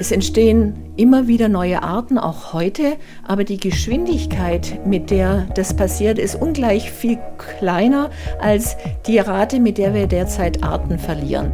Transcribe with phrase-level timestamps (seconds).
[0.00, 2.96] Es entstehen immer wieder neue Arten, auch heute,
[3.28, 8.08] aber die Geschwindigkeit, mit der das passiert, ist ungleich viel kleiner
[8.40, 11.52] als die Rate, mit der wir derzeit Arten verlieren.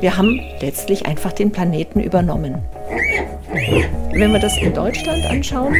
[0.00, 2.56] Wir haben letztlich einfach den Planeten übernommen.
[4.14, 5.76] Wenn wir das in Deutschland anschauen,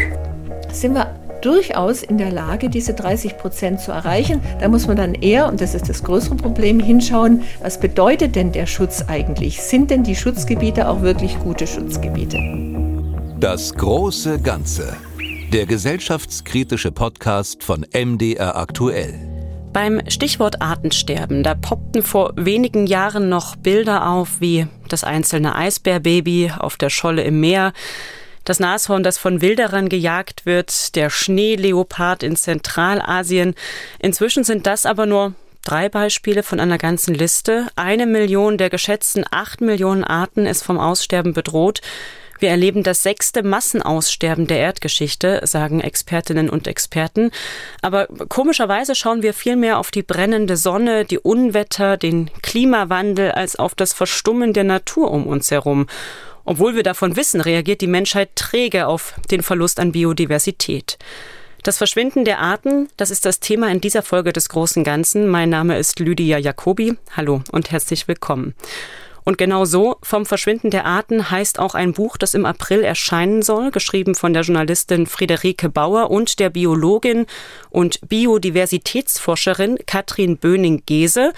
[0.70, 4.40] sind wir durchaus in der Lage, diese 30 Prozent zu erreichen.
[4.60, 8.52] Da muss man dann eher, und das ist das größere Problem, hinschauen, was bedeutet denn
[8.52, 9.62] der Schutz eigentlich?
[9.62, 12.38] Sind denn die Schutzgebiete auch wirklich gute Schutzgebiete?
[13.40, 14.96] Das große Ganze.
[15.52, 19.14] Der gesellschaftskritische Podcast von MDR aktuell.
[19.72, 26.52] Beim Stichwort Artensterben, da poppten vor wenigen Jahren noch Bilder auf, wie das einzelne Eisbärbaby
[26.58, 27.72] auf der Scholle im Meer,
[28.48, 33.54] das Nashorn, das von Wilderern gejagt wird, der Schneeleopard in Zentralasien.
[33.98, 35.34] Inzwischen sind das aber nur
[35.64, 37.68] drei Beispiele von einer ganzen Liste.
[37.76, 41.80] Eine Million der geschätzten acht Millionen Arten ist vom Aussterben bedroht.
[42.38, 47.32] Wir erleben das sechste Massenaussterben der Erdgeschichte, sagen Expertinnen und Experten.
[47.82, 53.56] Aber komischerweise schauen wir viel mehr auf die brennende Sonne, die Unwetter, den Klimawandel als
[53.56, 55.86] auf das Verstummen der Natur um uns herum.
[56.48, 60.96] Obwohl wir davon wissen, reagiert die Menschheit träge auf den Verlust an Biodiversität.
[61.62, 65.28] Das Verschwinden der Arten, das ist das Thema in dieser Folge des Großen Ganzen.
[65.28, 66.96] Mein Name ist Lydia Jacobi.
[67.14, 68.54] Hallo und herzlich willkommen.
[69.24, 73.42] Und genau so, vom Verschwinden der Arten, heißt auch ein Buch, das im April erscheinen
[73.42, 77.26] soll, geschrieben von der Journalistin Friederike Bauer und der Biologin
[77.68, 81.34] und Biodiversitätsforscherin Katrin Böning-Gese.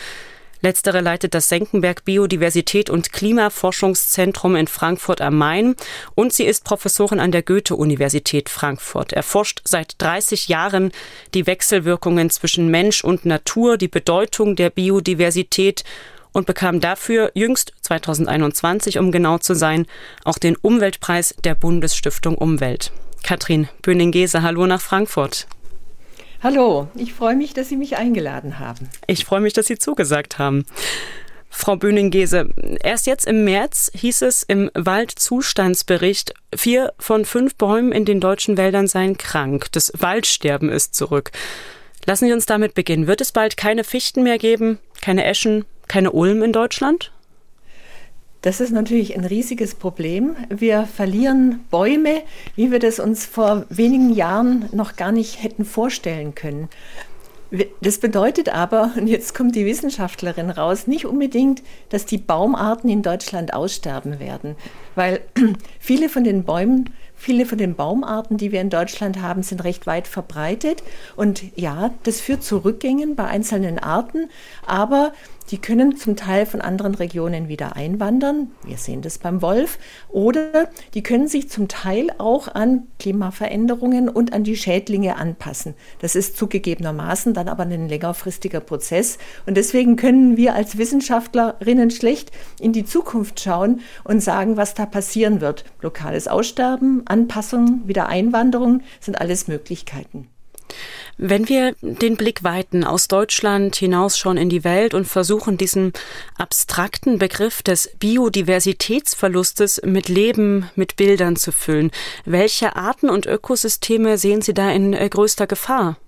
[0.63, 5.75] Letztere leitet das Senckenberg Biodiversität und Klimaforschungszentrum in Frankfurt am Main
[6.15, 9.13] und sie ist Professorin an der Goethe-Universität Frankfurt.
[9.13, 10.93] Er forscht seit 30 Jahren
[11.33, 15.85] die Wechselwirkungen zwischen Mensch und Natur, die Bedeutung der Biodiversität
[16.33, 19.87] und bekam dafür jüngst 2021, um genau zu sein,
[20.25, 22.93] auch den Umweltpreis der Bundesstiftung Umwelt.
[23.23, 25.47] Katrin Böning-Gese, hallo nach Frankfurt.
[26.43, 28.89] Hallo, ich freue mich, dass Sie mich eingeladen haben.
[29.07, 30.65] Ich freue mich, dass Sie zugesagt haben.
[31.51, 32.49] Frau Böning-Gese,
[32.83, 38.57] erst jetzt im März hieß es im Waldzustandsbericht, vier von fünf Bäumen in den deutschen
[38.57, 39.67] Wäldern seien krank.
[39.73, 41.31] Das Waldsterben ist zurück.
[42.07, 43.07] Lassen Sie uns damit beginnen.
[43.07, 47.13] Wird es bald keine Fichten mehr geben, keine Eschen, keine Ulm in Deutschland?
[48.43, 50.37] Das ist natürlich ein riesiges Problem.
[50.49, 52.23] Wir verlieren Bäume,
[52.57, 56.69] wie wir das uns vor wenigen Jahren noch gar nicht hätten vorstellen können.
[57.81, 63.03] Das bedeutet aber, und jetzt kommt die Wissenschaftlerin raus, nicht unbedingt, dass die Baumarten in
[63.03, 64.55] Deutschland aussterben werden,
[64.95, 65.21] weil
[65.81, 66.91] viele von den Bäumen
[67.21, 70.83] Viele von den Baumarten, die wir in Deutschland haben, sind recht weit verbreitet.
[71.17, 74.31] Und ja, das führt zu Rückgängen bei einzelnen Arten,
[74.67, 75.13] aber
[75.51, 78.53] die können zum Teil von anderen Regionen wieder einwandern.
[78.65, 79.79] Wir sehen das beim Wolf.
[80.09, 85.75] Oder die können sich zum Teil auch an Klimaveränderungen und an die Schädlinge anpassen.
[86.01, 89.19] Das ist zugegebenermaßen dann aber ein längerfristiger Prozess.
[89.47, 94.87] Und deswegen können wir als Wissenschaftlerinnen schlecht in die Zukunft schauen und sagen, was da
[94.87, 95.65] passieren wird.
[95.81, 100.29] Lokales Aussterben, Anpassung, Wiedereinwanderung sind alles Möglichkeiten.
[101.23, 105.93] Wenn wir den Blick weiten aus Deutschland hinaus schon in die Welt und versuchen, diesen
[106.39, 111.91] abstrakten Begriff des Biodiversitätsverlustes mit Leben, mit Bildern zu füllen,
[112.25, 115.99] welche Arten und Ökosysteme sehen Sie da in äh, größter Gefahr?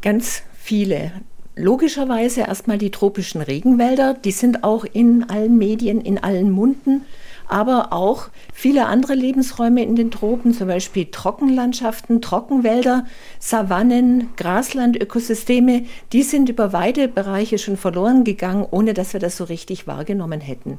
[0.00, 1.12] Ganz viele.
[1.54, 7.04] Logischerweise erstmal die tropischen Regenwälder, die sind auch in allen Medien, in allen Munden
[7.48, 13.06] aber auch viele andere Lebensräume in den Tropen, zum Beispiel Trockenlandschaften, Trockenwälder,
[13.38, 19.44] Savannen, Graslandökosysteme, die sind über weite Bereiche schon verloren gegangen, ohne dass wir das so
[19.44, 20.78] richtig wahrgenommen hätten.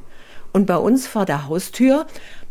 [0.52, 2.08] Und bei uns vor der Haustür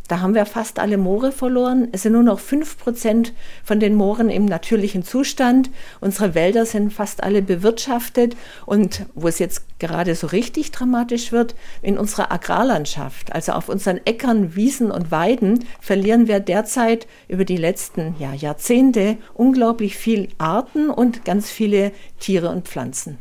[0.08, 1.88] da haben wir fast alle Moore verloren.
[1.92, 5.70] Es sind nur noch fünf Prozent von den Mooren im natürlichen Zustand.
[6.00, 8.34] Unsere Wälder sind fast alle bewirtschaftet.
[8.64, 14.00] Und wo es jetzt gerade so richtig dramatisch wird, in unserer Agrarlandschaft, also auf unseren
[14.06, 20.88] Äckern, Wiesen und Weiden, verlieren wir derzeit über die letzten ja, Jahrzehnte unglaublich viel Arten
[20.88, 23.18] und ganz viele Tiere und Pflanzen.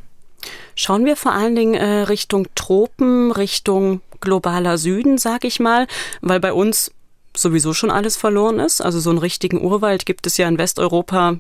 [0.76, 5.88] Schauen wir vor allen Dingen äh, Richtung Tropen, Richtung globaler Süden, sag ich mal,
[6.22, 6.92] weil bei uns
[7.36, 8.82] sowieso schon alles verloren ist.
[8.82, 11.40] Also so einen richtigen Urwald gibt es ja in Westeuropa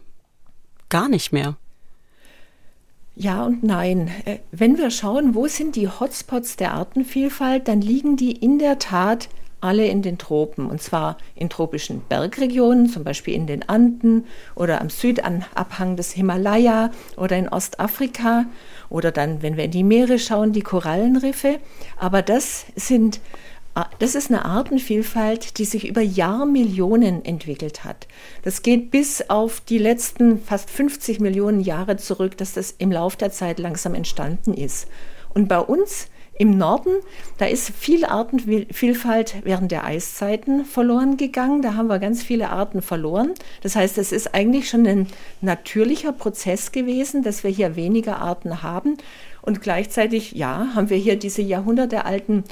[0.90, 1.56] gar nicht mehr.
[3.16, 4.12] Ja und nein.
[4.26, 8.78] Äh, wenn wir schauen, wo sind die Hotspots der Artenvielfalt, dann liegen die in der
[8.78, 9.28] Tat
[9.60, 14.82] alle in den Tropen, und zwar in tropischen Bergregionen, zum Beispiel in den Anden oder
[14.82, 18.46] am Südabhang des Himalaya oder in Ostafrika
[18.90, 21.60] oder dann, wenn wir in die Meere schauen, die Korallenriffe.
[21.98, 23.20] Aber das sind
[24.00, 28.08] das ist eine Artenvielfalt, die sich über Jahrmillionen entwickelt hat.
[28.44, 33.16] Das geht bis auf die letzten fast 50 Millionen Jahre zurück, dass das im Lauf
[33.16, 34.88] der Zeit langsam entstanden ist.
[35.36, 36.08] Und bei uns
[36.38, 36.92] im Norden,
[37.40, 41.62] da ist viel Artenvielfalt während der Eiszeiten verloren gegangen.
[41.62, 43.34] Da haben wir ganz viele Arten verloren.
[43.64, 45.08] Das heißt, es ist eigentlich schon ein
[45.42, 48.98] natürlicher Prozess gewesen, dass wir hier weniger Arten haben.
[49.42, 52.44] Und gleichzeitig, ja, haben wir hier diese jahrhundertealten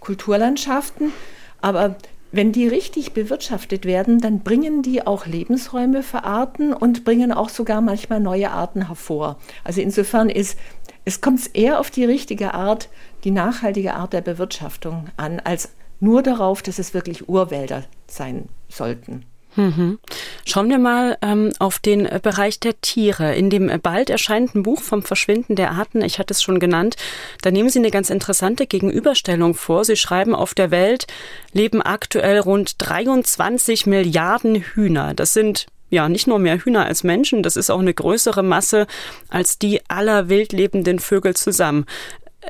[0.00, 1.12] Kulturlandschaften.
[1.60, 1.96] Aber
[2.32, 7.48] wenn die richtig bewirtschaftet werden, dann bringen die auch Lebensräume für Arten und bringen auch
[7.48, 9.38] sogar manchmal neue Arten hervor.
[9.64, 10.56] Also insofern ist
[11.04, 12.88] es kommt eher auf die richtige Art,
[13.24, 19.24] die nachhaltige Art der Bewirtschaftung an, als nur darauf, dass es wirklich Urwälder sein sollten.
[19.56, 19.98] Mhm.
[20.44, 23.34] Schauen wir mal ähm, auf den Bereich der Tiere.
[23.34, 26.96] In dem bald erscheinenden Buch vom Verschwinden der Arten, ich hatte es schon genannt,
[27.42, 29.84] da nehmen Sie eine ganz interessante Gegenüberstellung vor.
[29.84, 31.06] Sie schreiben, auf der Welt
[31.52, 35.14] leben aktuell rund 23 Milliarden Hühner.
[35.14, 38.86] Das sind ja nicht nur mehr Hühner als Menschen, das ist auch eine größere Masse
[39.28, 41.86] als die aller wildlebenden Vögel zusammen.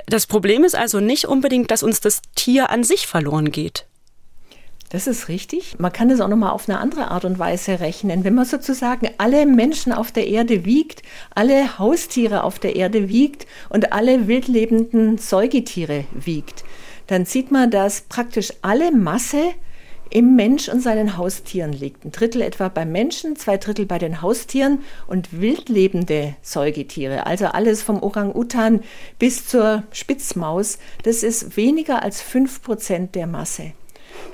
[0.06, 3.86] Das Problem ist also nicht unbedingt, dass uns das Tier an sich verloren geht.
[4.90, 5.76] Das ist richtig.
[5.78, 8.22] Man kann es auch noch mal auf eine andere Art und Weise rechnen.
[8.22, 11.02] Wenn man sozusagen alle Menschen auf der Erde wiegt,
[11.34, 16.64] alle Haustiere auf der Erde wiegt und alle wildlebenden Säugetiere wiegt,
[17.08, 19.54] dann sieht man, dass praktisch alle Masse
[20.14, 22.04] im Mensch und seinen Haustieren liegt.
[22.04, 24.78] Ein Drittel etwa beim Menschen, zwei Drittel bei den Haustieren
[25.08, 28.80] und wildlebende Säugetiere, also alles vom Orang-Utan
[29.18, 33.72] bis zur Spitzmaus, das ist weniger als fünf Prozent der Masse.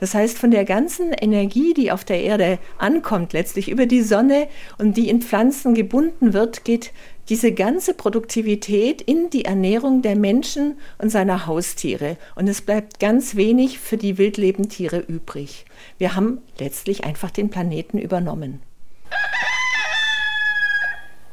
[0.01, 4.49] Das heißt, von der ganzen Energie, die auf der Erde ankommt, letztlich über die Sonne
[4.77, 6.93] und die in Pflanzen gebunden wird, geht
[7.31, 12.17] diese ganze Produktivität in die Ernährung der Menschen und seiner Haustiere.
[12.35, 15.65] Und es bleibt ganz wenig für die Wildlebendtiere übrig.
[15.97, 18.61] Wir haben letztlich einfach den Planeten übernommen.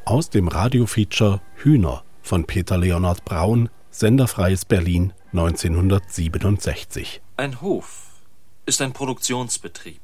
[0.06, 7.22] Aus dem Radiofeature Hühner von Peter Leonhard Braun, Senderfreies Berlin 1967.
[7.38, 8.22] Ein Hof
[8.68, 10.02] ist ein Produktionsbetrieb.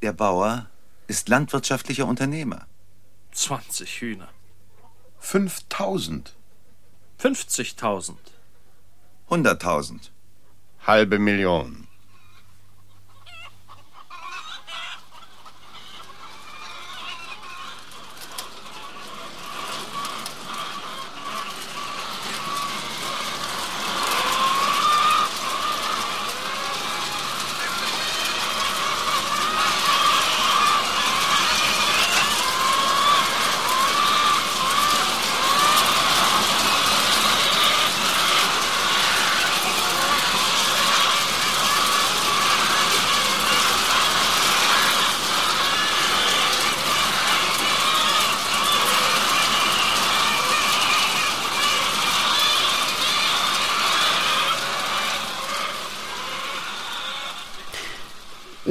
[0.00, 0.70] Der Bauer
[1.06, 2.66] ist landwirtschaftlicher Unternehmer.
[3.32, 4.28] 20 Hühner.
[5.22, 6.32] 5000.
[7.18, 8.16] 50.000.
[9.30, 10.10] 100.000.
[10.86, 11.86] Halbe Million.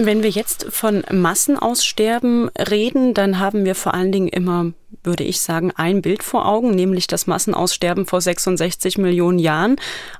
[0.03, 5.41] Wenn wir jetzt von Massenaussterben reden, dann haben wir vor allen Dingen immer, würde ich
[5.41, 9.75] sagen, ein Bild vor Augen, nämlich das Massenaussterben vor 66 Millionen Jahren,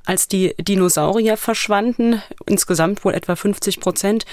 [0.06, 4.26] als die Dinosaurier verschwanden, insgesamt wohl etwa 50 Prozent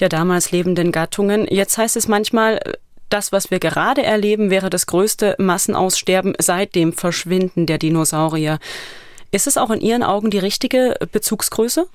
[0.00, 1.46] der damals lebenden Gattungen.
[1.48, 2.60] Jetzt heißt es manchmal,
[3.08, 8.58] das, was wir gerade erleben, wäre das größte Massenaussterben seit dem Verschwinden der Dinosaurier.
[9.30, 11.86] Ist es auch in Ihren Augen die richtige Bezugsgröße?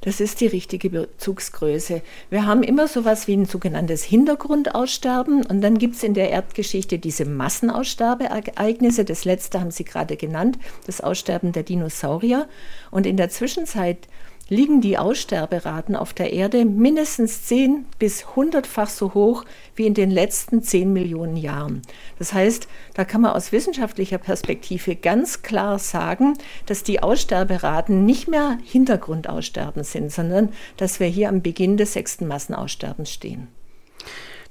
[0.00, 2.02] Das ist die richtige Bezugsgröße.
[2.30, 6.30] Wir haben immer so etwas wie ein sogenanntes Hintergrundaussterben und dann gibt es in der
[6.30, 9.04] Erdgeschichte diese Massenaussterbeereignisse.
[9.04, 12.48] Das letzte haben Sie gerade genannt, das Aussterben der Dinosaurier.
[12.90, 14.08] Und in der Zwischenzeit
[14.48, 20.10] liegen die Aussterberaten auf der Erde mindestens 10 bis 100-fach so hoch wie in den
[20.10, 21.82] letzten 10 Millionen Jahren.
[22.18, 26.34] Das heißt, da kann man aus wissenschaftlicher Perspektive ganz klar sagen,
[26.66, 32.28] dass die Aussterberaten nicht mehr Hintergrundaussterben sind, sondern dass wir hier am Beginn des sechsten
[32.28, 33.48] Massenaussterbens stehen.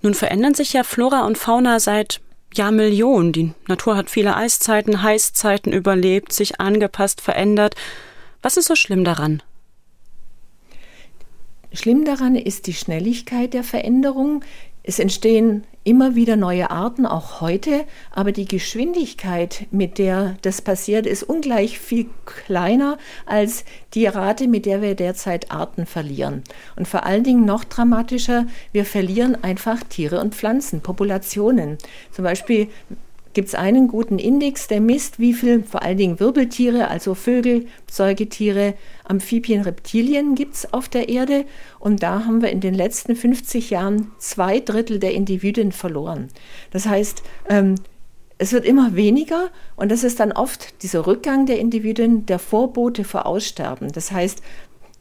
[0.01, 2.19] Nun verändern sich ja Flora und Fauna seit
[2.53, 3.31] Jahrmillionen.
[3.31, 7.75] Die Natur hat viele Eiszeiten, Heißzeiten überlebt, sich angepasst, verändert.
[8.41, 9.41] Was ist so schlimm daran?
[11.75, 14.43] Schlimm daran ist die Schnelligkeit der Veränderung.
[14.83, 21.05] Es entstehen immer wieder neue Arten, auch heute, aber die Geschwindigkeit, mit der das passiert,
[21.05, 26.43] ist ungleich viel kleiner als die Rate, mit der wir derzeit Arten verlieren.
[26.75, 31.77] Und vor allen Dingen noch dramatischer, wir verlieren einfach Tiere und Pflanzen, Populationen.
[32.11, 32.69] Zum Beispiel
[33.35, 37.67] gibt es einen guten Index, der misst, wie viel vor allen Dingen Wirbeltiere, also Vögel,
[37.91, 38.73] Säugetiere,
[39.03, 41.45] Amphibien, Reptilien gibt es auf der Erde.
[41.77, 46.29] Und da haben wir in den letzten 50 Jahren zwei Drittel der Individuen verloren.
[46.71, 47.75] Das heißt, ähm,
[48.37, 53.03] es wird immer weniger und das ist dann oft dieser Rückgang der Individuen der Vorbote
[53.03, 53.91] vor Aussterben.
[53.91, 54.41] Das heißt,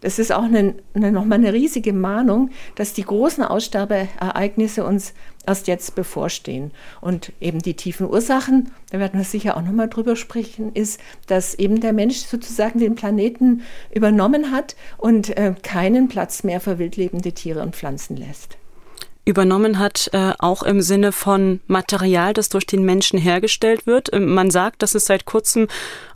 [0.04, 5.14] es ist auch eine, eine, nochmal eine riesige Mahnung, dass die großen Aussterbeereignisse uns
[5.46, 6.72] erst jetzt bevorstehen.
[7.00, 11.54] Und eben die tiefen Ursachen, da werden wir sicher auch nochmal drüber sprechen, ist, dass
[11.54, 17.32] eben der Mensch sozusagen den Planeten übernommen hat und äh, keinen Platz mehr für wildlebende
[17.32, 18.58] Tiere und Pflanzen lässt
[19.24, 24.12] übernommen hat, äh, auch im Sinne von Material, das durch den Menschen hergestellt wird.
[24.12, 25.68] Ähm, man sagt, dass es seit kurzem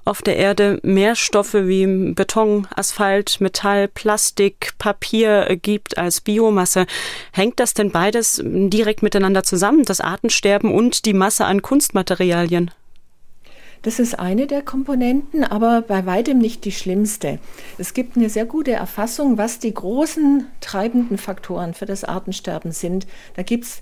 [0.05, 6.87] auf der Erde mehr Stoffe wie Beton, Asphalt, Metall, Plastik, Papier äh, gibt als Biomasse.
[7.33, 12.71] Hängt das denn beides direkt miteinander zusammen, das Artensterben und die Masse an Kunstmaterialien?
[13.83, 17.39] Das ist eine der Komponenten, aber bei weitem nicht die schlimmste.
[17.79, 23.07] Es gibt eine sehr gute Erfassung, was die großen treibenden Faktoren für das Artensterben sind.
[23.37, 23.81] Da gibt es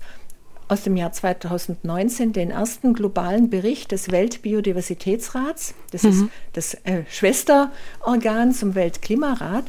[0.67, 5.73] aus dem Jahr 2019 den ersten globalen Bericht des Weltbiodiversitätsrats.
[5.91, 6.09] Das mhm.
[6.09, 9.65] ist das äh, Schwesterorgan zum Weltklimarat.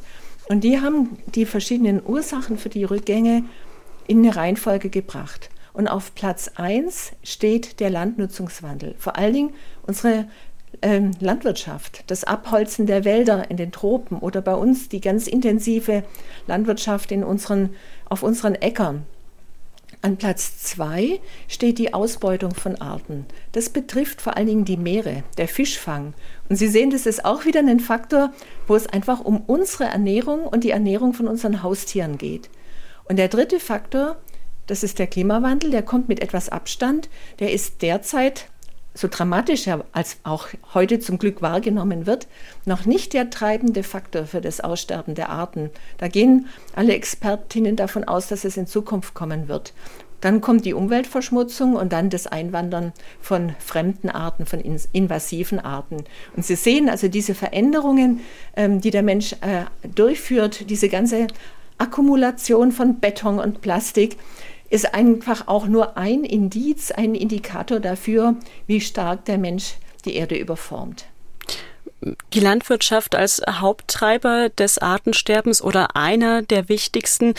[0.48, 3.44] Und die haben die verschiedenen Ursachen für die Rückgänge
[4.06, 5.50] in eine Reihenfolge gebracht.
[5.78, 8.96] Und auf Platz 1 steht der Landnutzungswandel.
[8.98, 9.54] Vor allen Dingen
[9.86, 10.26] unsere
[10.82, 16.02] ähm, Landwirtschaft, das Abholzen der Wälder in den Tropen oder bei uns die ganz intensive
[16.48, 17.76] Landwirtschaft in unseren,
[18.08, 19.06] auf unseren Äckern.
[20.02, 23.24] An Platz 2 steht die Ausbeutung von Arten.
[23.52, 26.14] Das betrifft vor allen Dingen die Meere, der Fischfang.
[26.48, 28.32] Und Sie sehen, das ist auch wieder ein Faktor,
[28.66, 32.50] wo es einfach um unsere Ernährung und die Ernährung von unseren Haustieren geht.
[33.04, 34.16] Und der dritte Faktor
[34.68, 37.08] das ist der Klimawandel, der kommt mit etwas Abstand.
[37.40, 38.48] Der ist derzeit,
[38.94, 42.28] so dramatisch er als auch heute zum Glück wahrgenommen wird,
[42.66, 45.70] noch nicht der treibende Faktor für das Aussterben der Arten.
[45.96, 49.72] Da gehen alle Expertinnen davon aus, dass es in Zukunft kommen wird.
[50.20, 54.60] Dann kommt die Umweltverschmutzung und dann das Einwandern von fremden Arten, von
[54.92, 56.04] invasiven Arten.
[56.36, 58.20] Und Sie sehen also diese Veränderungen,
[58.56, 61.28] ähm, die der Mensch äh, durchführt, diese ganze
[61.78, 64.16] Akkumulation von Beton und Plastik,
[64.70, 70.36] ist einfach auch nur ein Indiz, ein Indikator dafür, wie stark der Mensch die Erde
[70.36, 71.06] überformt.
[72.32, 77.34] Die Landwirtschaft als Haupttreiber des Artensterbens oder einer der wichtigsten,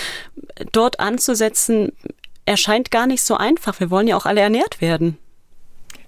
[0.71, 1.93] dort anzusetzen,
[2.45, 3.79] erscheint gar nicht so einfach.
[3.79, 5.17] Wir wollen ja auch alle ernährt werden.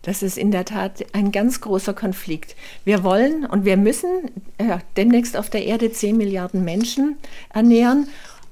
[0.02, 2.56] Das ist in der Tat ein ganz großer Konflikt.
[2.84, 7.18] Wir wollen und wir müssen äh, demnächst auf der Erde 10 Milliarden Menschen
[7.54, 8.08] ernähren.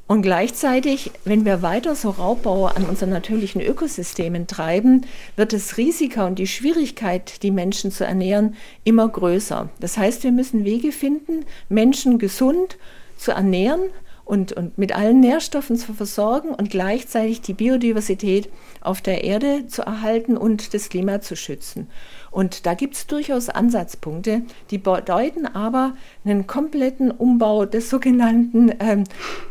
[0.10, 6.25] Und gleichzeitig, wenn wir weiter so Raubbau an unseren natürlichen Ökosystemen treiben, wird das Risiko
[6.25, 9.70] und die Schwierigkeit, die Menschen zu ernähren, immer größer.
[9.80, 12.80] Das heißt, wir müssen Wege finden, Menschen gesund
[13.18, 13.82] zu ernähren
[14.30, 18.48] und, und mit allen Nährstoffen zu versorgen und gleichzeitig die Biodiversität
[18.80, 21.88] auf der Erde zu erhalten und das Klima zu schützen.
[22.30, 25.94] Und da gibt es durchaus Ansatzpunkte, die bedeuten aber
[26.24, 29.04] einen kompletten Umbau des sogenannten ähm,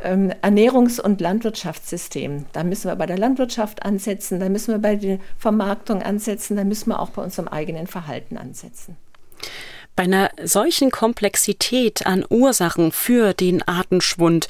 [0.04, 2.44] ähm, Ernährungs- und Landwirtschaftssystems.
[2.52, 6.62] Da müssen wir bei der Landwirtschaft ansetzen, da müssen wir bei der Vermarktung ansetzen, da
[6.62, 8.96] müssen wir auch bei unserem eigenen Verhalten ansetzen.
[9.98, 14.46] Bei einer solchen Komplexität an Ursachen für den Artenschwund,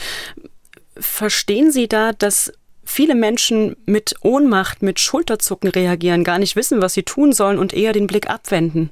[0.95, 2.53] verstehen Sie da, dass
[2.85, 7.73] viele Menschen mit Ohnmacht, mit Schulterzucken reagieren, gar nicht wissen, was sie tun sollen und
[7.73, 8.91] eher den Blick abwenden.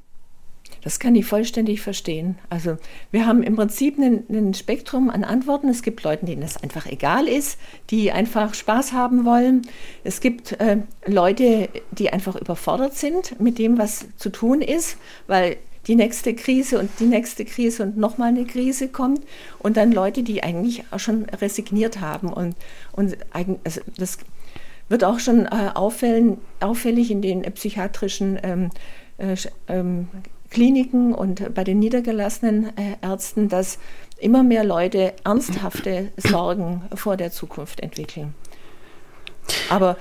[0.83, 2.39] Das kann ich vollständig verstehen.
[2.49, 2.79] Also
[3.11, 5.69] wir haben im Prinzip ein Spektrum an Antworten.
[5.69, 7.59] Es gibt Leute, denen das einfach egal ist,
[7.91, 9.63] die einfach Spaß haben wollen.
[10.05, 14.97] Es gibt äh, Leute, die einfach überfordert sind mit dem, was zu tun ist,
[15.27, 19.21] weil die nächste Krise und die nächste Krise und nochmal eine Krise kommt
[19.59, 22.57] und dann Leute, die eigentlich auch schon resigniert haben und,
[22.93, 24.19] und also das
[24.89, 28.71] wird auch schon äh, auffällig in den psychiatrischen ähm,
[29.19, 29.37] äh,
[29.69, 30.09] ähm,
[30.51, 33.79] Kliniken und bei den niedergelassenen äh, Ärzten, dass
[34.19, 38.35] immer mehr Leute ernsthafte Sorgen vor der Zukunft entwickeln.
[39.69, 39.97] Aber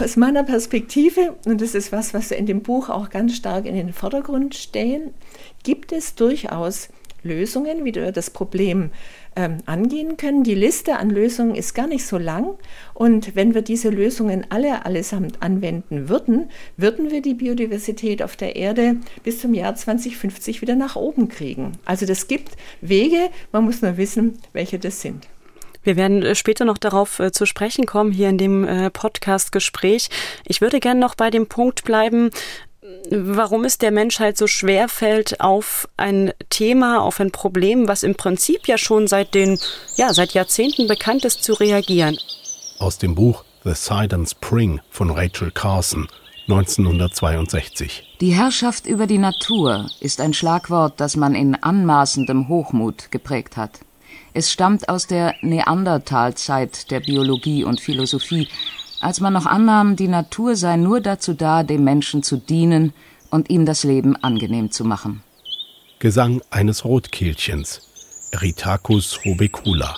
[0.00, 3.66] aus meiner Perspektive, und das ist was, was wir in dem Buch auch ganz stark
[3.66, 5.14] in den Vordergrund stellen,
[5.62, 6.88] gibt es durchaus
[7.22, 8.90] Lösungen, wie wir das Problem
[9.36, 10.42] ähm, angehen können.
[10.42, 12.54] Die Liste an Lösungen ist gar nicht so lang.
[12.94, 18.56] Und wenn wir diese Lösungen alle allesamt anwenden würden, würden wir die Biodiversität auf der
[18.56, 21.72] Erde bis zum Jahr 2050 wieder nach oben kriegen.
[21.84, 25.28] Also das gibt Wege, man muss nur wissen, welche das sind.
[25.82, 30.08] Wir werden äh, später noch darauf äh, zu sprechen kommen, hier in dem äh, Podcast-Gespräch.
[30.46, 32.30] Ich würde gerne noch bei dem Punkt bleiben,
[33.10, 38.14] warum es der Menschheit so schwer fällt, auf ein Thema, auf ein Problem, was im
[38.14, 39.58] Prinzip ja schon seit den,
[39.96, 42.18] ja, seit Jahrzehnten bekannt ist, zu reagieren.
[42.78, 46.08] Aus dem Buch The Silent Spring von Rachel Carson
[46.48, 48.16] 1962.
[48.20, 53.80] Die Herrschaft über die Natur ist ein Schlagwort, das man in anmaßendem Hochmut geprägt hat.
[54.32, 58.48] Es stammt aus der Neandertalzeit der Biologie und Philosophie,
[59.00, 62.92] als man noch annahm, die Natur sei nur dazu da, dem Menschen zu dienen
[63.30, 65.22] und ihm das Leben angenehm zu machen.
[65.98, 67.82] Gesang eines Rotkehlchens,
[68.30, 69.96] Eritacus rubecula.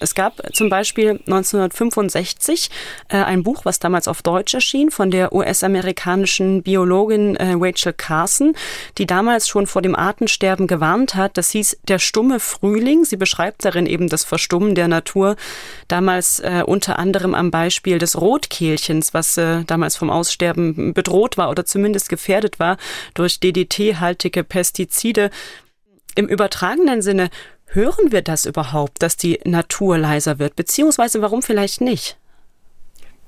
[0.00, 2.68] Es gab zum Beispiel 1965
[3.08, 8.54] äh, ein Buch, was damals auf Deutsch erschien, von der US-amerikanischen Biologin äh, Rachel Carson,
[8.98, 11.38] die damals schon vor dem Artensterben gewarnt hat.
[11.38, 13.04] Das hieß Der stumme Frühling.
[13.04, 15.36] Sie beschreibt darin eben das Verstummen der Natur,
[15.88, 21.50] damals äh, unter anderem am Beispiel des Rotkehlchens, was äh, damals vom Aussterben bedroht war
[21.50, 22.76] oder zumindest gefährdet war
[23.14, 25.30] durch DDT-haltige Pestizide.
[26.16, 27.28] Im übertragenen Sinne
[27.74, 30.54] Hören wir das überhaupt, dass die Natur leiser wird?
[30.54, 32.16] Beziehungsweise warum vielleicht nicht?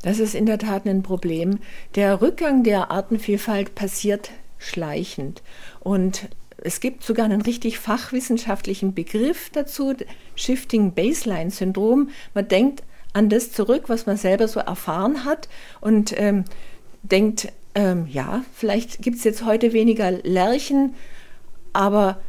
[0.03, 1.59] Das ist in der Tat ein Problem.
[1.97, 5.43] Der Rückgang der Artenvielfalt passiert schleichend.
[5.81, 9.95] Und es gibt sogar einen richtig fachwissenschaftlichen Begriff dazu,
[10.37, 12.11] Shifting Baseline Syndrom.
[12.33, 12.85] Man denkt
[13.15, 15.49] an das zurück, was man selber so erfahren hat
[15.81, 16.45] und ähm,
[17.03, 20.95] denkt, ähm, ja, vielleicht gibt es jetzt heute weniger Lerchen,
[21.73, 22.21] aber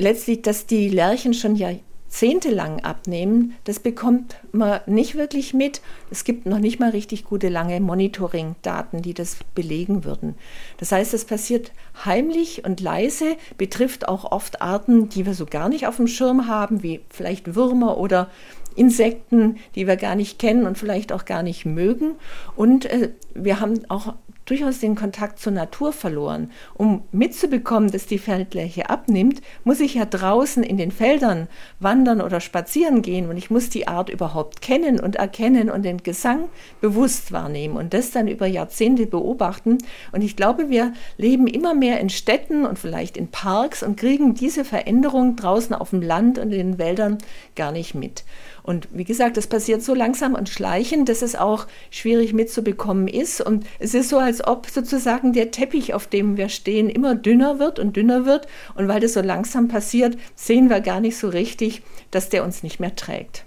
[0.00, 5.80] letztlich, dass die Lerchen schon jahrzehntelang abnehmen, das bekommt man nicht wirklich mit.
[6.10, 10.34] Es gibt noch nicht mal richtig gute lange Monitoring-Daten, die das belegen würden.
[10.78, 11.72] Das heißt, es passiert
[12.04, 16.46] heimlich und leise, betrifft auch oft Arten, die wir so gar nicht auf dem Schirm
[16.46, 18.30] haben, wie vielleicht Würmer oder
[18.76, 22.14] Insekten, die wir gar nicht kennen und vielleicht auch gar nicht mögen.
[22.56, 24.14] Und äh, wir haben auch
[24.50, 26.50] durchaus den Kontakt zur Natur verloren.
[26.74, 31.46] Um mitzubekommen, dass die Feldfläche abnimmt, muss ich ja draußen in den Feldern
[31.78, 36.02] wandern oder spazieren gehen und ich muss die Art überhaupt kennen und erkennen und den
[36.02, 36.48] Gesang
[36.80, 39.78] bewusst wahrnehmen und das dann über Jahrzehnte beobachten.
[40.10, 44.34] Und ich glaube, wir leben immer mehr in Städten und vielleicht in Parks und kriegen
[44.34, 47.18] diese Veränderung draußen auf dem Land und in den Wäldern
[47.54, 48.24] gar nicht mit.
[48.62, 53.40] Und wie gesagt, das passiert so langsam und schleichend, dass es auch schwierig mitzubekommen ist.
[53.40, 57.58] Und es ist so, als ob sozusagen der Teppich, auf dem wir stehen, immer dünner
[57.58, 58.46] wird und dünner wird.
[58.74, 62.62] Und weil das so langsam passiert, sehen wir gar nicht so richtig, dass der uns
[62.62, 63.44] nicht mehr trägt.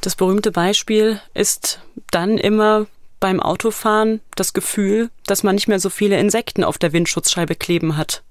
[0.00, 2.86] Das berühmte Beispiel ist dann immer
[3.20, 7.98] beim Autofahren das Gefühl, dass man nicht mehr so viele Insekten auf der Windschutzscheibe kleben
[7.98, 8.22] hat.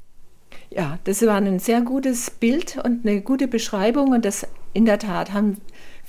[0.72, 5.00] Ja, das war ein sehr gutes Bild und eine gute Beschreibung und das in der
[5.00, 5.58] Tat haben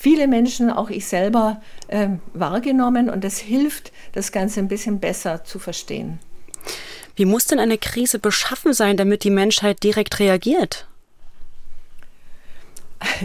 [0.00, 5.44] viele Menschen, auch ich selber, äh, wahrgenommen und das hilft, das Ganze ein bisschen besser
[5.44, 6.18] zu verstehen.
[7.16, 10.86] Wie muss denn eine Krise beschaffen sein, damit die Menschheit direkt reagiert?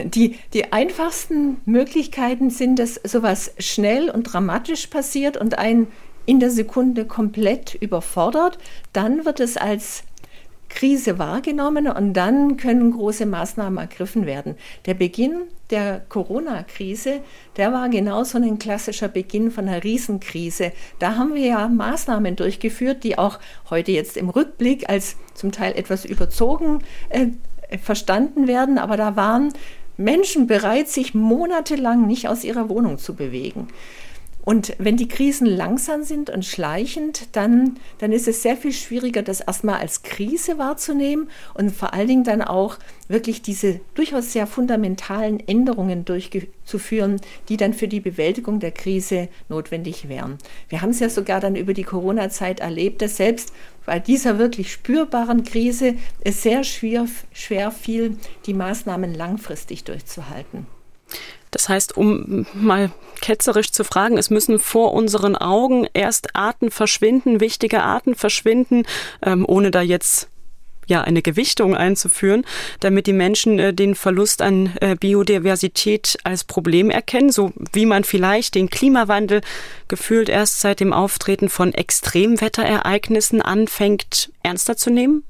[0.03, 5.87] Die, die einfachsten Möglichkeiten sind, dass sowas schnell und dramatisch passiert und einen
[6.25, 8.57] in der Sekunde komplett überfordert.
[8.93, 10.03] Dann wird es als
[10.75, 14.55] Krise wahrgenommen und dann können große Maßnahmen ergriffen werden.
[14.85, 17.21] Der Beginn der Corona-Krise,
[17.57, 20.73] der war genauso ein klassischer Beginn von einer Riesenkrise.
[20.99, 25.73] Da haben wir ja Maßnahmen durchgeführt, die auch heute jetzt im Rückblick als zum Teil
[25.75, 27.27] etwas überzogen äh,
[27.81, 29.53] verstanden werden, aber da waren
[29.97, 33.69] Menschen bereit, sich monatelang nicht aus ihrer Wohnung zu bewegen.
[34.45, 39.23] Und wenn die Krisen langsam sind und schleichend, dann, dann ist es sehr viel schwieriger,
[39.23, 42.77] das erstmal als Krise wahrzunehmen und vor allen Dingen dann auch
[43.07, 50.09] wirklich diese durchaus sehr fundamentalen Änderungen durchzuführen, die dann für die Bewältigung der Krise notwendig
[50.09, 50.37] wären.
[50.69, 53.51] Wir haben es ja sogar dann über die Corona-Zeit erlebt, dass selbst
[53.85, 60.67] bei dieser wirklich spürbaren Krise es sehr schwer, schwer fiel, die Maßnahmen langfristig durchzuhalten.
[61.55, 62.91] Das heißt, um mal
[63.21, 68.83] ketzerisch zu fragen, es müssen vor unseren Augen erst Arten verschwinden, wichtige Arten verschwinden,
[69.21, 70.27] ähm, ohne da jetzt
[70.85, 72.45] ja eine Gewichtung einzuführen,
[72.81, 78.03] damit die Menschen äh, den Verlust an äh, Biodiversität als Problem erkennen, so wie man
[78.03, 79.39] vielleicht den Klimawandel
[79.87, 85.23] gefühlt erst seit dem Auftreten von Extremwetterereignissen anfängt ernster zu nehmen?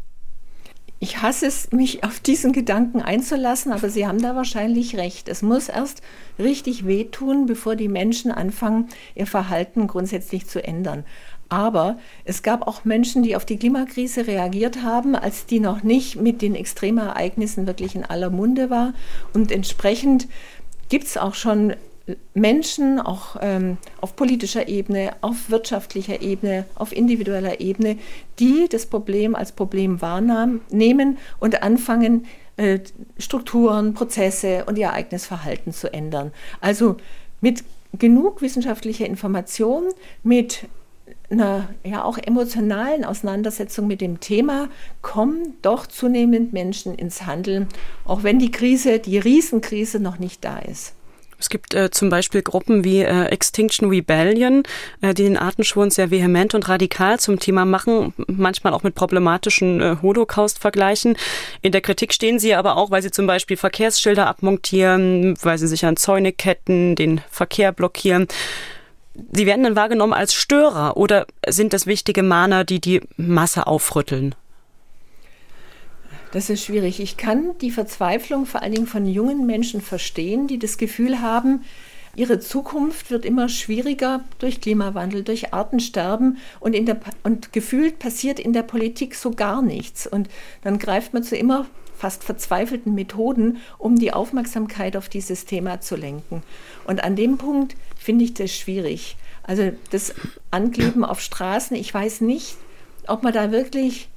[1.00, 5.28] Ich hasse es, mich auf diesen Gedanken einzulassen, aber Sie haben da wahrscheinlich recht.
[5.28, 6.02] Es muss erst
[6.40, 11.04] richtig wehtun, bevor die Menschen anfangen, ihr Verhalten grundsätzlich zu ändern.
[11.50, 16.16] Aber es gab auch Menschen, die auf die Klimakrise reagiert haben, als die noch nicht
[16.16, 18.94] mit den Extremereignissen wirklich in aller Munde war.
[19.34, 20.28] Und entsprechend
[20.90, 21.76] gibt es auch schon
[22.34, 27.98] Menschen, auch ähm, auf politischer Ebene, auf wirtschaftlicher Ebene, auf individueller Ebene,
[28.40, 32.26] die das Problem als Problem wahrnehmen und anfangen,
[32.58, 32.80] äh,
[33.18, 36.32] Strukturen, Prozesse und ihr eigenes Verhalten zu ändern.
[36.62, 36.98] Also
[37.42, 37.64] mit
[37.98, 39.86] genug wissenschaftlicher Information,
[40.24, 40.68] mit
[41.30, 44.70] einer ja auch emotionalen Auseinandersetzung mit dem Thema
[45.02, 47.68] kommen doch zunehmend Menschen ins Handeln,
[48.06, 50.94] auch wenn die Krise, die Riesenkrise noch nicht da ist.
[51.40, 54.64] Es gibt äh, zum Beispiel Gruppen wie äh, Extinction Rebellion,
[55.02, 59.82] äh, die den Artenschwund sehr vehement und radikal zum Thema machen, manchmal auch mit problematischen
[59.82, 61.18] äh, Holocaust-Vergleichen.
[61.62, 65.68] In der Kritik stehen sie aber auch, weil sie zum Beispiel Verkehrsschilder abmontieren, weil sie
[65.68, 68.28] sich an Zäune ketten, den Verkehr blockieren.
[69.32, 74.36] Sie werden dann wahrgenommen als Störer oder sind das wichtige Mahner, die die Masse aufrütteln?
[76.36, 77.00] Das ist schwierig.
[77.00, 81.62] Ich kann die Verzweiflung vor allen Dingen von jungen Menschen verstehen, die das Gefühl haben,
[82.14, 88.42] ihre Zukunft wird immer schwieriger durch Klimawandel, durch Artensterben und, in der, und gefühlt passiert
[88.42, 90.08] in der Politik so gar nichts.
[90.08, 90.28] Und
[90.62, 95.96] dann greift man zu immer fast verzweifelten Methoden, um die Aufmerksamkeit auf dieses Thema zu
[95.96, 96.44] lenken.
[96.86, 99.16] Und an dem Punkt finde ich das schwierig.
[99.44, 100.14] Also das
[100.52, 102.58] Ankleben auf Straßen, ich weiß nicht,
[103.08, 104.10] ob man da wirklich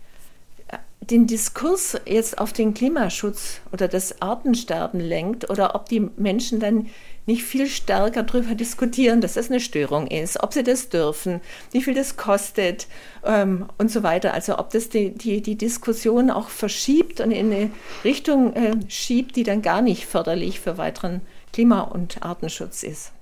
[1.10, 6.88] den Diskurs jetzt auf den Klimaschutz oder das Artensterben lenkt oder ob die Menschen dann
[7.26, 11.40] nicht viel stärker darüber diskutieren, dass das eine Störung ist, ob sie das dürfen,
[11.72, 12.86] wie viel das kostet
[13.24, 14.32] ähm, und so weiter.
[14.32, 17.70] Also ob das die, die, die Diskussion auch verschiebt und in eine
[18.02, 21.20] Richtung äh, schiebt, die dann gar nicht förderlich für weiteren
[21.52, 23.12] Klima- und Artenschutz ist.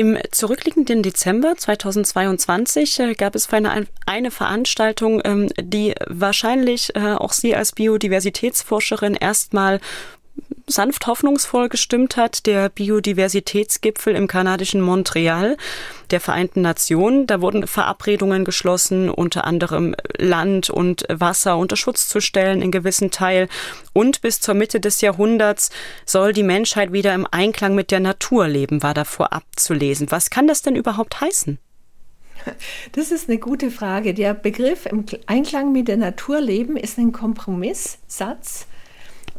[0.00, 7.34] Im zurückliegenden Dezember 2022 äh, gab es eine, eine Veranstaltung, ähm, die wahrscheinlich äh, auch
[7.34, 9.78] Sie als Biodiversitätsforscherin erstmal
[10.66, 15.56] sanft hoffnungsvoll gestimmt hat, der Biodiversitätsgipfel im kanadischen Montreal
[16.10, 17.26] der Vereinten Nationen.
[17.26, 23.10] Da wurden Verabredungen geschlossen, unter anderem Land und Wasser unter Schutz zu stellen in gewissen
[23.10, 23.48] Teil.
[23.92, 25.70] Und bis zur Mitte des Jahrhunderts
[26.04, 30.10] soll die Menschheit wieder im Einklang mit der Natur leben, war davor abzulesen.
[30.10, 31.58] Was kann das denn überhaupt heißen?
[32.92, 34.14] Das ist eine gute Frage.
[34.14, 38.66] Der Begriff im Einklang mit der Natur leben ist ein Kompromisssatz,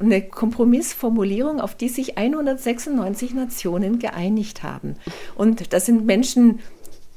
[0.01, 4.95] eine Kompromissformulierung, auf die sich 196 Nationen geeinigt haben.
[5.35, 6.59] Und das sind Menschen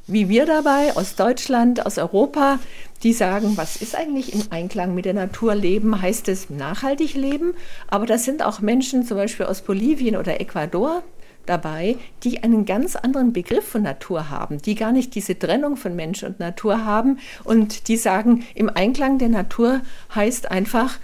[0.07, 2.59] wie wir dabei aus Deutschland, aus Europa,
[3.03, 6.01] die sagen, was ist eigentlich im Einklang mit der Natur leben?
[6.01, 7.55] Heißt es nachhaltig leben?
[7.89, 11.03] Aber das sind auch Menschen zum Beispiel aus Bolivien oder Ecuador
[11.47, 15.95] dabei, die einen ganz anderen Begriff von Natur haben, die gar nicht diese Trennung von
[15.95, 19.81] Mensch und Natur haben und die sagen, im Einklang der Natur
[20.15, 20.99] heißt einfach,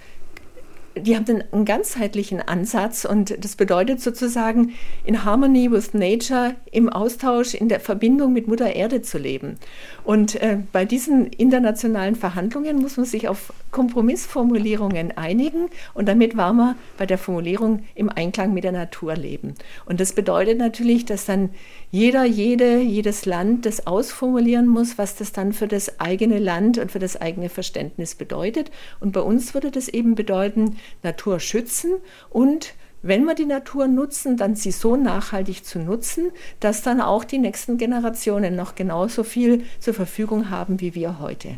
[0.95, 4.73] die haben einen ganzheitlichen Ansatz und das bedeutet sozusagen
[5.05, 9.57] in Harmony with Nature, im Austausch, in der Verbindung mit Mutter Erde zu leben.
[10.03, 16.53] Und äh, bei diesen internationalen Verhandlungen muss man sich auf Kompromissformulierungen einigen und damit war
[16.53, 19.55] man bei der Formulierung im Einklang mit der Natur leben.
[19.85, 21.51] Und das bedeutet natürlich, dass dann
[21.91, 26.91] jeder, jede, jedes Land das ausformulieren muss, was das dann für das eigene Land und
[26.91, 28.71] für das eigene Verständnis bedeutet.
[28.99, 31.95] Und bei uns würde das eben bedeuten, Natur schützen
[32.29, 37.23] und wenn wir die Natur nutzen, dann sie so nachhaltig zu nutzen, dass dann auch
[37.23, 41.57] die nächsten Generationen noch genauso viel zur Verfügung haben wie wir heute.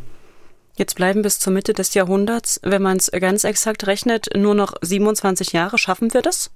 [0.76, 4.74] Jetzt bleiben bis zur Mitte des Jahrhunderts, wenn man es ganz exakt rechnet, nur noch
[4.82, 5.78] 27 Jahre.
[5.78, 6.50] Schaffen wir das?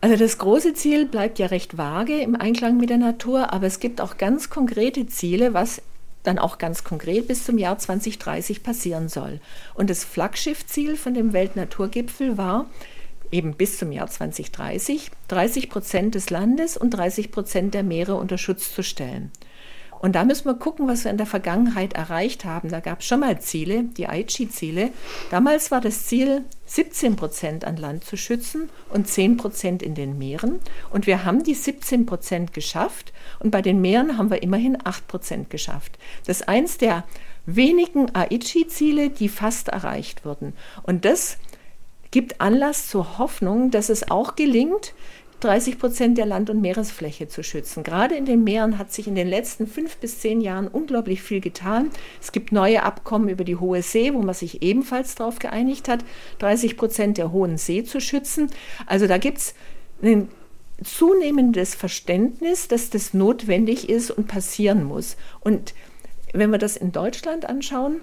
[0.00, 3.80] Also das große Ziel bleibt ja recht vage im Einklang mit der Natur, aber es
[3.80, 5.82] gibt auch ganz konkrete Ziele, was
[6.28, 9.40] dann auch ganz konkret bis zum Jahr 2030 passieren soll.
[9.74, 12.66] Und das Flaggschiffziel von dem Weltnaturgipfel war,
[13.30, 18.38] eben bis zum Jahr 2030 30 Prozent des Landes und 30 Prozent der Meere unter
[18.38, 19.32] Schutz zu stellen.
[20.00, 22.68] Und da müssen wir gucken, was wir in der Vergangenheit erreicht haben.
[22.68, 24.90] Da gab es schon mal Ziele, die Aichi-Ziele.
[25.30, 30.18] Damals war das Ziel, 17 Prozent an Land zu schützen und 10 Prozent in den
[30.18, 30.60] Meeren.
[30.90, 33.12] Und wir haben die 17 Prozent geschafft.
[33.40, 35.98] Und bei den Meeren haben wir immerhin 8 Prozent geschafft.
[36.26, 37.04] Das ist eins der
[37.46, 40.52] wenigen Aichi-Ziele, die fast erreicht wurden.
[40.82, 41.38] Und das
[42.10, 44.94] gibt Anlass zur Hoffnung, dass es auch gelingt,
[45.40, 47.84] 30 Prozent der Land- und Meeresfläche zu schützen.
[47.84, 51.40] Gerade in den Meeren hat sich in den letzten fünf bis zehn Jahren unglaublich viel
[51.40, 51.90] getan.
[52.20, 56.04] Es gibt neue Abkommen über die Hohe See, wo man sich ebenfalls darauf geeinigt hat,
[56.40, 58.50] 30 Prozent der Hohen See zu schützen.
[58.86, 59.54] Also da gibt es
[60.02, 60.28] ein
[60.82, 65.16] zunehmendes Verständnis, dass das notwendig ist und passieren muss.
[65.40, 65.74] Und
[66.32, 68.00] wenn wir das in Deutschland anschauen,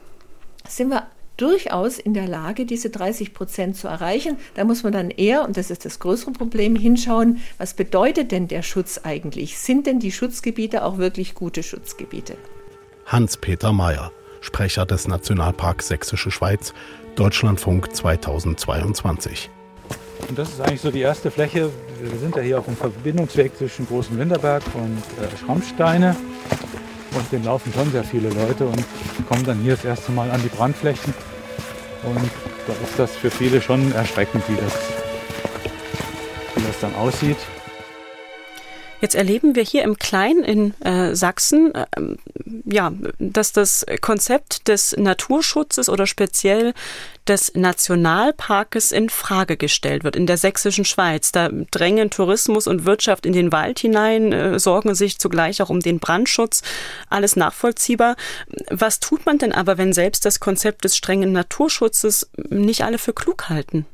[0.67, 4.37] sind wir durchaus in der Lage, diese 30 Prozent zu erreichen.
[4.55, 8.47] Da muss man dann eher, und das ist das größere Problem, hinschauen, was bedeutet denn
[8.47, 9.57] der Schutz eigentlich?
[9.57, 12.37] Sind denn die Schutzgebiete auch wirklich gute Schutzgebiete?
[13.05, 16.73] Hans-Peter Mayer, Sprecher des Nationalparks Sächsische Schweiz,
[17.15, 19.49] Deutschlandfunk 2022.
[20.27, 21.69] Und das ist eigentlich so die erste Fläche.
[22.01, 26.15] Wir sind ja hier auf dem Verbindungsweg zwischen Großen Winterberg und äh, Schrammsteine.
[27.15, 28.83] Und den laufen schon sehr viele Leute und
[29.27, 31.13] kommen dann hier das erste Mal an die Brandflächen.
[32.03, 32.29] Und
[32.67, 34.73] da ist das für viele schon erschreckend, wie das,
[36.55, 37.37] wie das dann aussieht.
[39.05, 41.85] Jetzt erleben wir hier im Kleinen in äh, Sachsen, äh,
[42.65, 46.73] ja, dass das Konzept des Naturschutzes oder speziell
[47.27, 51.31] des Nationalparkes in Frage gestellt wird in der sächsischen Schweiz.
[51.31, 55.81] Da drängen Tourismus und Wirtschaft in den Wald hinein, äh, sorgen sich zugleich auch um
[55.81, 56.63] den Brandschutz.
[57.07, 58.15] Alles nachvollziehbar.
[58.71, 63.13] Was tut man denn aber, wenn selbst das Konzept des strengen Naturschutzes nicht alle für
[63.13, 63.85] klug halten?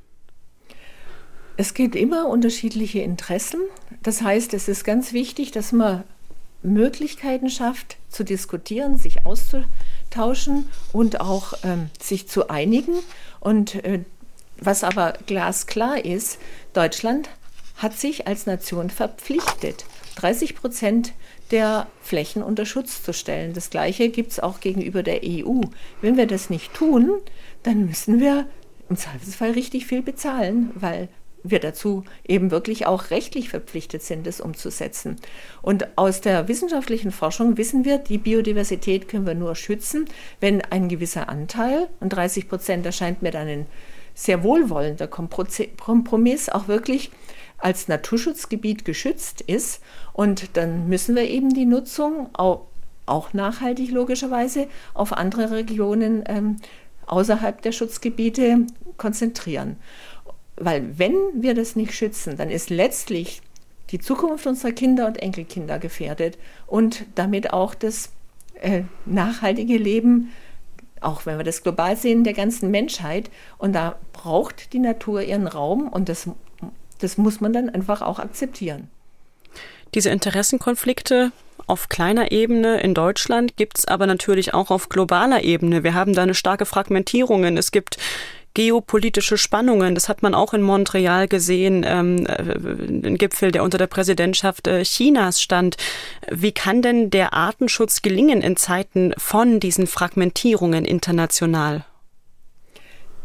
[1.61, 3.59] Es gibt immer unterschiedliche Interessen.
[4.01, 6.03] Das heißt, es ist ganz wichtig, dass man
[6.63, 12.93] Möglichkeiten schafft, zu diskutieren, sich auszutauschen und auch ähm, sich zu einigen.
[13.39, 13.99] Und äh,
[14.57, 16.39] was aber glasklar ist,
[16.73, 17.29] Deutschland
[17.77, 21.13] hat sich als Nation verpflichtet, 30 Prozent
[21.51, 23.53] der Flächen unter Schutz zu stellen.
[23.53, 25.61] Das Gleiche gibt es auch gegenüber der EU.
[26.01, 27.11] Wenn wir das nicht tun,
[27.61, 28.47] dann müssen wir
[28.89, 31.07] im Zweifelsfall richtig viel bezahlen, weil
[31.43, 35.15] wir dazu eben wirklich auch rechtlich verpflichtet sind, das umzusetzen.
[35.61, 40.05] Und aus der wissenschaftlichen Forschung wissen wir, die Biodiversität können wir nur schützen,
[40.39, 43.65] wenn ein gewisser Anteil, und 30 Prozent erscheint mir dann ein
[44.13, 47.11] sehr wohlwollender Kompromiss, auch wirklich
[47.57, 49.81] als Naturschutzgebiet geschützt ist.
[50.13, 52.65] Und dann müssen wir eben die Nutzung auch,
[53.05, 56.57] auch nachhaltig logischerweise auf andere Regionen ähm,
[57.07, 58.65] außerhalb der Schutzgebiete
[58.97, 59.77] konzentrieren.
[60.63, 63.41] Weil wenn wir das nicht schützen, dann ist letztlich
[63.89, 68.11] die Zukunft unserer Kinder und Enkelkinder gefährdet und damit auch das
[68.61, 70.31] äh, nachhaltige Leben,
[71.01, 73.29] auch wenn wir das global sehen, der ganzen Menschheit.
[73.57, 76.29] Und da braucht die Natur ihren Raum und das,
[76.99, 78.87] das muss man dann einfach auch akzeptieren.
[79.93, 81.31] Diese Interessenkonflikte
[81.67, 85.83] auf kleiner Ebene in Deutschland gibt es aber natürlich auch auf globaler Ebene.
[85.83, 87.43] Wir haben da eine starke Fragmentierung.
[87.57, 87.97] Es gibt
[88.53, 89.95] geopolitische Spannungen.
[89.95, 94.67] Das hat man auch in Montreal gesehen, ähm, äh, ein Gipfel, der unter der Präsidentschaft
[94.67, 95.77] äh, Chinas stand.
[96.29, 101.85] Wie kann denn der Artenschutz gelingen in Zeiten von diesen Fragmentierungen international?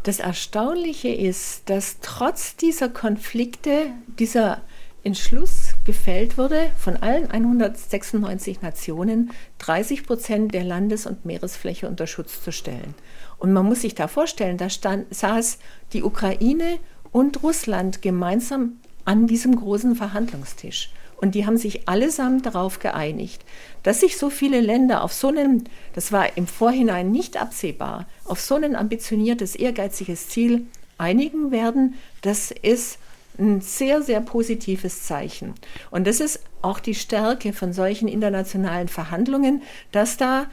[0.03, 3.87] Das Erstaunliche ist, dass trotz dieser Konflikte
[4.17, 4.61] dieser
[5.03, 12.43] Entschluss gefällt wurde, von allen 196 Nationen 30 Prozent der Landes- und Meeresfläche unter Schutz
[12.43, 12.93] zu stellen.
[13.37, 15.59] Und man muss sich da vorstellen, da stand, saß
[15.93, 16.79] die Ukraine
[17.11, 20.91] und Russland gemeinsam an diesem großen Verhandlungstisch.
[21.17, 23.43] Und die haben sich allesamt darauf geeinigt,
[23.83, 28.39] dass sich so viele Länder auf so einem, das war im Vorhinein nicht absehbar, auf
[28.39, 30.67] so ein ambitioniertes, ehrgeiziges Ziel
[30.99, 31.95] einigen werden.
[32.21, 32.99] Das ist
[33.39, 35.53] ein sehr, sehr positives Zeichen.
[35.89, 40.47] Und das ist auch die Stärke von solchen internationalen Verhandlungen, dass da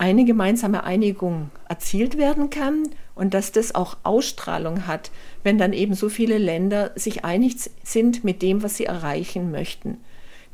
[0.00, 5.10] eine gemeinsame Einigung erzielt werden kann und dass das auch Ausstrahlung hat,
[5.42, 9.98] wenn dann eben so viele Länder sich einig sind mit dem, was sie erreichen möchten.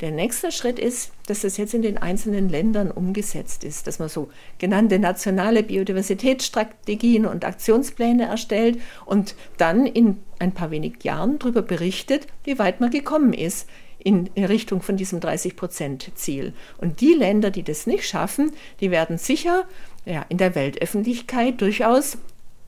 [0.01, 4.09] Der nächste Schritt ist, dass das jetzt in den einzelnen Ländern umgesetzt ist, dass man
[4.09, 4.29] so
[4.59, 12.27] genannte nationale Biodiversitätsstrategien und Aktionspläne erstellt und dann in ein paar wenigen Jahren darüber berichtet,
[12.43, 13.69] wie weit man gekommen ist
[14.07, 16.53] in Richtung von diesem 30-Prozent-Ziel.
[16.79, 19.65] Und die Länder, die das nicht schaffen, die werden sicher
[20.05, 22.17] ja, in der Weltöffentlichkeit durchaus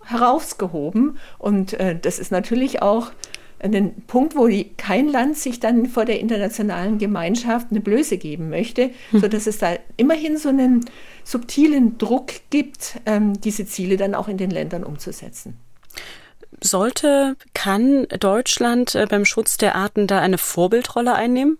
[0.04, 1.16] herausgehoben.
[1.38, 3.12] Und äh, das ist natürlich auch
[3.60, 8.50] ein Punkt, wo die, kein Land sich dann vor der internationalen Gemeinschaft eine Blöße geben
[8.50, 9.20] möchte, hm.
[9.20, 10.86] sodass es da immerhin so einen
[11.22, 15.56] subtilen Druck gibt, ähm, diese Ziele dann auch in den Ländern umzusetzen.
[16.60, 21.58] Sollte, kann Deutschland äh, beim Schutz der Arten da eine Vorbildrolle einnehmen?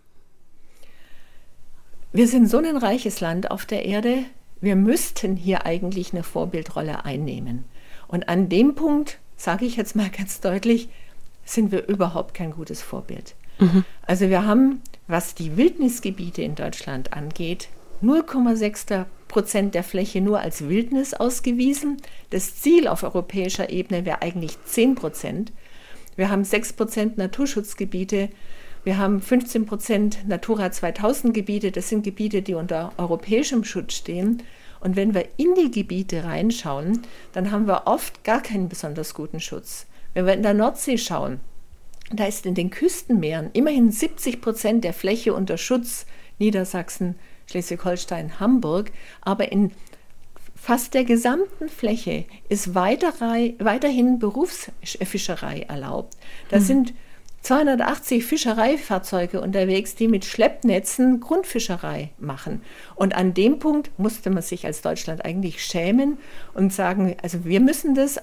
[2.12, 4.24] Wir sind so ein reiches Land auf der Erde.
[4.60, 7.64] Wir müssten hier eigentlich eine Vorbildrolle einnehmen.
[8.08, 10.88] Und an dem Punkt, sage ich jetzt mal ganz deutlich,
[11.44, 13.34] sind wir überhaupt kein gutes Vorbild.
[13.58, 13.84] Mhm.
[14.02, 17.68] Also wir haben, was die Wildnisgebiete in Deutschland angeht,
[18.02, 21.98] 0,6 Prozent der Fläche nur als Wildnis ausgewiesen.
[22.30, 25.52] Das Ziel auf europäischer Ebene wäre eigentlich 10 Prozent.
[26.16, 28.30] Wir haben 6 Prozent Naturschutzgebiete.
[28.84, 31.70] Wir haben 15 Prozent Natura 2000 Gebiete.
[31.70, 34.42] Das sind Gebiete, die unter europäischem Schutz stehen.
[34.80, 39.40] Und wenn wir in die Gebiete reinschauen, dann haben wir oft gar keinen besonders guten
[39.40, 39.86] Schutz.
[40.14, 41.40] Wenn wir in der Nordsee schauen,
[42.12, 46.06] da ist in den Küstenmeeren immerhin 70 Prozent der Fläche unter Schutz,
[46.38, 47.16] Niedersachsen,
[47.50, 49.72] Schleswig-Holstein, Hamburg, aber in
[50.54, 56.16] fast der gesamten Fläche ist weiterhin Berufsfischerei erlaubt.
[56.50, 56.64] Da hm.
[56.64, 56.94] sind
[57.42, 62.62] 280 Fischereifahrzeuge unterwegs, die mit Schleppnetzen Grundfischerei machen.
[62.96, 66.18] Und an dem Punkt musste man sich als Deutschland eigentlich schämen
[66.54, 68.20] und sagen, also wir müssen das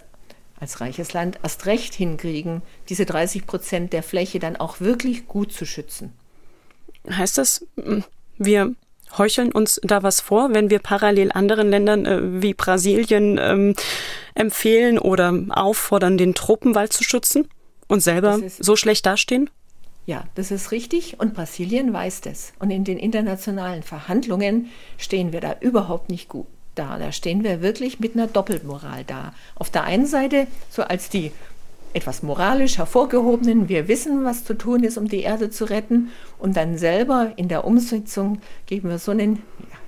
[0.60, 5.52] als reiches Land erst recht hinkriegen, diese 30 Prozent der Fläche dann auch wirklich gut
[5.52, 6.14] zu schützen.
[7.10, 7.66] Heißt das,
[8.38, 8.76] wir
[9.18, 13.76] heucheln uns da was vor, wenn wir parallel anderen Ländern äh, wie Brasilien ähm,
[14.34, 17.48] empfehlen oder auffordern, den Tropenwald zu schützen
[17.88, 19.50] und selber so schlecht dastehen?
[20.06, 22.54] Ja, das ist richtig und Brasilien weiß das.
[22.60, 27.00] Und in den internationalen Verhandlungen stehen wir da überhaupt nicht gut da.
[27.00, 29.34] Da stehen wir wirklich mit einer Doppelmoral da.
[29.56, 31.32] Auf der einen Seite so als die
[31.96, 36.10] etwas moralisch hervorgehobenen, wir wissen, was zu tun ist, um die Erde zu retten.
[36.38, 39.42] Und dann selber in der Umsetzung geben wir so ein,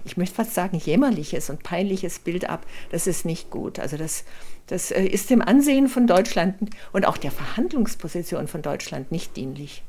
[0.05, 2.65] ich möchte fast sagen, jämmerliches und peinliches Bild ab.
[2.91, 3.77] Das ist nicht gut.
[3.77, 4.23] Also das,
[4.67, 6.55] das äh, ist dem Ansehen von Deutschland
[6.93, 9.83] und auch der Verhandlungsposition von Deutschland nicht dienlich.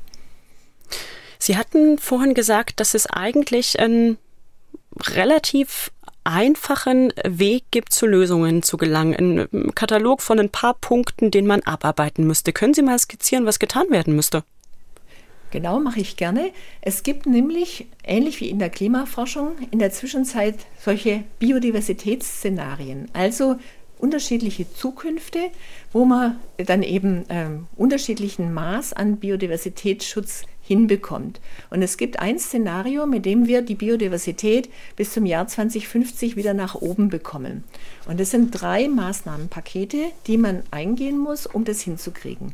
[1.37, 4.17] Sie hatten vorhin gesagt, dass es eigentlich ein
[5.07, 5.91] relativ
[6.23, 9.47] einfachen Weg gibt, zu Lösungen zu gelangen.
[9.51, 12.53] Ein Katalog von ein paar Punkten, den man abarbeiten müsste.
[12.53, 14.43] Können Sie mal skizzieren, was getan werden müsste?
[15.51, 16.51] Genau, mache ich gerne.
[16.81, 23.55] Es gibt nämlich, ähnlich wie in der Klimaforschung, in der Zwischenzeit solche Biodiversitätsszenarien, also
[23.97, 25.39] unterschiedliche Zukünfte,
[25.91, 31.41] wo man dann eben ähm, unterschiedlichen Maß an Biodiversitätsschutz hinbekommt.
[31.71, 36.53] Und es gibt ein Szenario, mit dem wir die Biodiversität bis zum Jahr 2050 wieder
[36.53, 37.63] nach oben bekommen.
[38.07, 42.51] Und das sind drei Maßnahmenpakete, die man eingehen muss, um das hinzukriegen.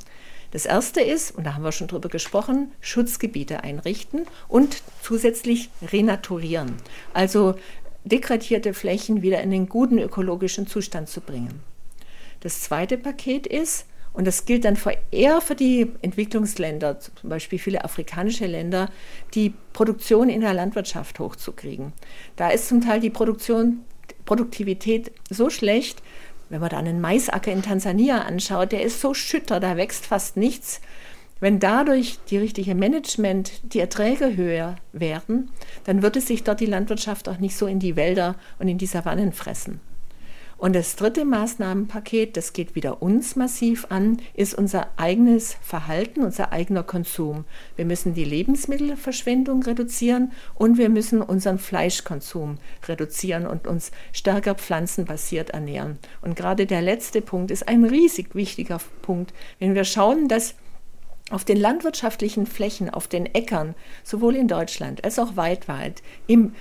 [0.51, 6.71] Das erste ist, und da haben wir schon drüber gesprochen, Schutzgebiete einrichten und zusätzlich renaturieren.
[7.13, 7.55] Also
[8.05, 11.59] degradierte Flächen wieder in den guten ökologischen Zustand zu bringen.
[12.39, 14.77] Das zweite Paket ist, und das gilt dann
[15.11, 18.89] eher für die Entwicklungsländer, zum Beispiel viele afrikanische Länder,
[19.33, 21.91] die Produktion in der Landwirtschaft hochzukriegen.
[22.37, 23.81] Da ist zum Teil die Produktion,
[24.25, 26.01] Produktivität so schlecht,
[26.49, 30.37] wenn man da einen Maisacker in Tansania anschaut, der ist so schütter, da wächst fast
[30.37, 30.79] nichts.
[31.41, 35.51] Wenn dadurch die richtige Management, die Erträge höher werden,
[35.83, 38.85] dann würde sich dort die Landwirtschaft auch nicht so in die Wälder und in die
[38.85, 39.81] Savannen fressen.
[40.57, 46.53] Und das dritte Maßnahmenpaket, das geht wieder uns massiv an, ist unser eigenes Verhalten, unser
[46.53, 47.43] eigener Konsum.
[47.75, 55.49] Wir müssen die Lebensmittelverschwendung reduzieren und wir müssen unseren Fleischkonsum reduzieren und uns stärker pflanzenbasiert
[55.49, 55.99] ernähren.
[56.21, 59.33] Und gerade der letzte Punkt ist ein riesig wichtiger Punkt.
[59.59, 60.55] Wenn wir schauen, dass
[61.31, 66.53] auf den landwirtschaftlichen Flächen, auf den Äckern, sowohl in Deutschland als auch weltweit, im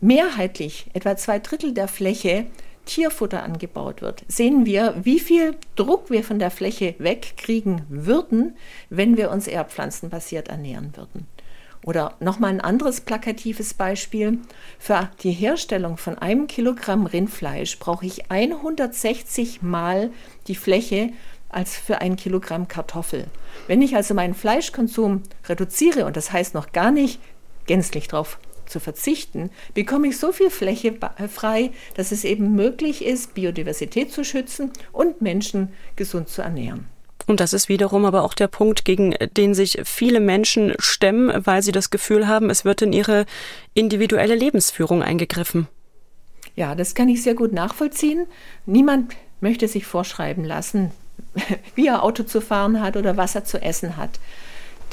[0.00, 2.46] mehrheitlich etwa zwei Drittel der Fläche
[2.84, 8.56] Tierfutter angebaut wird, sehen wir, wie viel Druck wir von der Fläche wegkriegen würden,
[8.90, 11.26] wenn wir uns eher pflanzenbasiert ernähren würden.
[11.84, 14.38] Oder nochmal ein anderes plakatives Beispiel.
[14.78, 20.10] Für die Herstellung von einem Kilogramm Rindfleisch brauche ich 160 Mal
[20.46, 21.10] die Fläche
[21.48, 23.26] als für ein Kilogramm Kartoffel.
[23.66, 27.20] Wenn ich also meinen Fleischkonsum reduziere, und das heißt noch gar nicht
[27.66, 28.38] gänzlich darauf
[28.72, 34.10] zu verzichten, bekomme ich so viel Fläche äh, frei, dass es eben möglich ist, Biodiversität
[34.10, 36.86] zu schützen und Menschen gesund zu ernähren.
[37.26, 41.62] Und das ist wiederum aber auch der Punkt, gegen den sich viele Menschen stemmen, weil
[41.62, 43.26] sie das Gefühl haben, es wird in ihre
[43.74, 45.68] individuelle Lebensführung eingegriffen.
[46.56, 48.26] Ja, das kann ich sehr gut nachvollziehen.
[48.66, 50.90] Niemand möchte sich vorschreiben lassen,
[51.74, 54.18] wie er Auto zu fahren hat oder was er zu essen hat.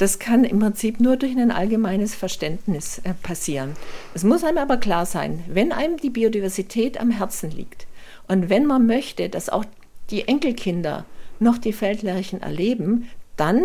[0.00, 3.76] Das kann im Prinzip nur durch ein allgemeines Verständnis äh, passieren.
[4.14, 7.86] Es muss einem aber klar sein, wenn einem die Biodiversität am Herzen liegt
[8.26, 9.66] und wenn man möchte, dass auch
[10.08, 11.04] die Enkelkinder
[11.38, 13.62] noch die Feldlärchen erleben, dann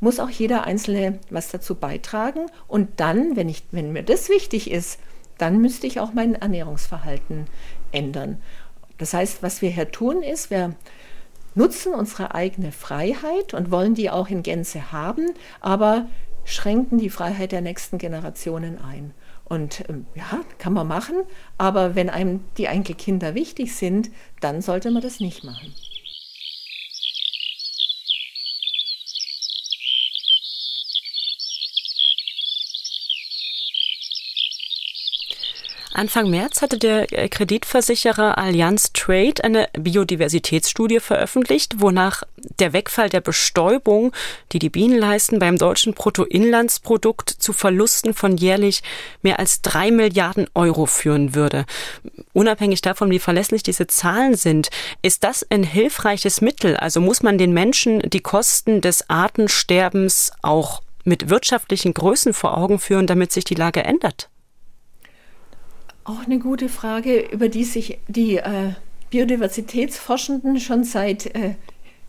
[0.00, 2.46] muss auch jeder Einzelne was dazu beitragen.
[2.66, 4.98] Und dann, wenn, ich, wenn mir das wichtig ist,
[5.38, 7.46] dann müsste ich auch mein Ernährungsverhalten
[7.92, 8.38] ändern.
[8.98, 10.74] Das heißt, was wir hier tun, ist, wir
[11.56, 16.06] nutzen unsere eigene Freiheit und wollen die auch in Gänze haben, aber
[16.44, 19.12] schränken die Freiheit der nächsten Generationen ein.
[19.44, 21.16] Und ähm, ja, kann man machen,
[21.58, 25.72] aber wenn einem die Enkelkinder wichtig sind, dann sollte man das nicht machen.
[35.96, 42.22] Anfang März hatte der äh, Kreditversicherer Allianz Trade eine Biodiversitätsstudie veröffentlicht, wonach
[42.58, 44.12] der Wegfall der Bestäubung,
[44.52, 48.82] die die Bienen leisten, beim deutschen Bruttoinlandsprodukt zu Verlusten von jährlich
[49.22, 51.64] mehr als drei Milliarden Euro führen würde.
[52.34, 54.68] Unabhängig davon, wie verlässlich diese Zahlen sind,
[55.00, 56.76] ist das ein hilfreiches Mittel?
[56.76, 62.78] Also muss man den Menschen die Kosten des Artensterbens auch mit wirtschaftlichen Größen vor Augen
[62.78, 64.28] führen, damit sich die Lage ändert?
[66.06, 68.74] Auch eine gute Frage, über die sich die äh,
[69.10, 71.56] Biodiversitätsforschenden schon seit äh,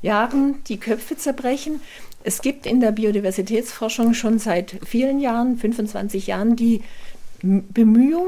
[0.04, 1.82] Jahren die Köpfe zerbrechen.
[2.24, 6.82] Es gibt in der Biodiversitätsforschung schon seit vielen Jahren, 25 Jahren, die
[7.42, 8.28] Bemühung,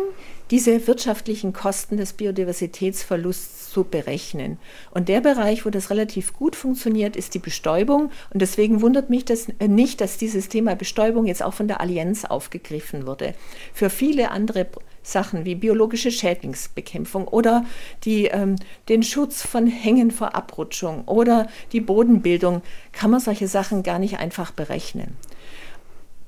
[0.52, 4.58] diese wirtschaftlichen Kosten des Biodiversitätsverlusts zu berechnen.
[4.92, 8.12] Und der Bereich, wo das relativ gut funktioniert, ist die Bestäubung.
[8.34, 11.82] Und deswegen wundert mich das äh, nicht, dass dieses Thema Bestäubung jetzt auch von der
[11.82, 13.36] Allianz aufgegriffen wurde.
[13.74, 14.68] Für viele andere
[15.04, 17.66] Sachen wie biologische Schädlingsbekämpfung oder
[18.04, 18.56] die, ähm,
[18.90, 24.20] den Schutz von Hängen vor Abrutschung oder die Bodenbildung kann man solche Sachen gar nicht
[24.20, 25.16] einfach berechnen.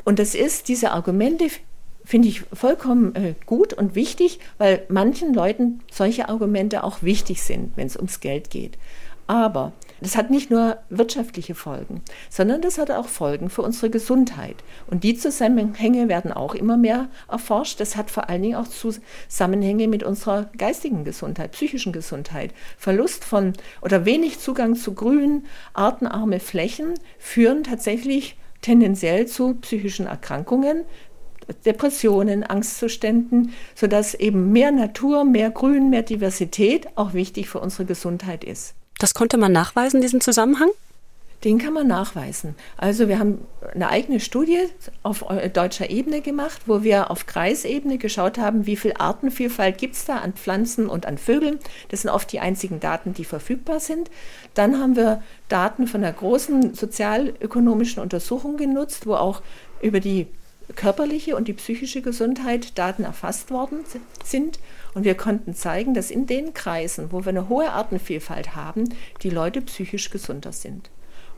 [0.03, 1.49] Und das ist, diese Argumente
[2.04, 7.76] finde ich vollkommen äh, gut und wichtig, weil manchen Leuten solche Argumente auch wichtig sind,
[7.76, 8.78] wenn es ums Geld geht.
[9.28, 9.72] Aber
[10.02, 14.58] das hat nicht nur wirtschaftliche Folgen, sondern das hat auch Folgen für unsere Gesundheit.
[14.88, 17.80] Und die Zusammenhänge werden auch immer mehr erforscht.
[17.80, 22.54] Das hat vor allen Dingen auch Zusammenhänge mit unserer geistigen Gesundheit, psychischen Gesundheit.
[22.78, 30.84] Verlust von oder wenig Zugang zu grün, artenarme Flächen führen tatsächlich tendenziell zu psychischen Erkrankungen,
[31.54, 38.43] Depressionen, Angstzuständen, sodass eben mehr Natur, mehr Grün, mehr Diversität auch wichtig für unsere Gesundheit
[38.43, 38.74] ist.
[38.99, 40.70] Das konnte man nachweisen, diesen Zusammenhang?
[41.43, 42.54] Den kann man nachweisen.
[42.78, 43.39] Also wir haben
[43.74, 44.60] eine eigene Studie
[45.02, 50.06] auf deutscher Ebene gemacht, wo wir auf Kreisebene geschaut haben, wie viel Artenvielfalt gibt es
[50.06, 51.58] da an Pflanzen und an Vögeln.
[51.89, 54.12] Das sind oft die einzigen Daten, die verfügbar sind.
[54.54, 59.41] Dann haben wir Daten von einer großen sozialökonomischen Untersuchung genutzt, wo auch
[59.82, 60.28] über die
[60.76, 63.80] körperliche und die psychische Gesundheit Daten erfasst worden
[64.24, 64.59] sind.
[64.93, 68.89] Und wir konnten zeigen, dass in den Kreisen, wo wir eine hohe Artenvielfalt haben,
[69.24, 70.89] die Leute psychisch gesunder sind.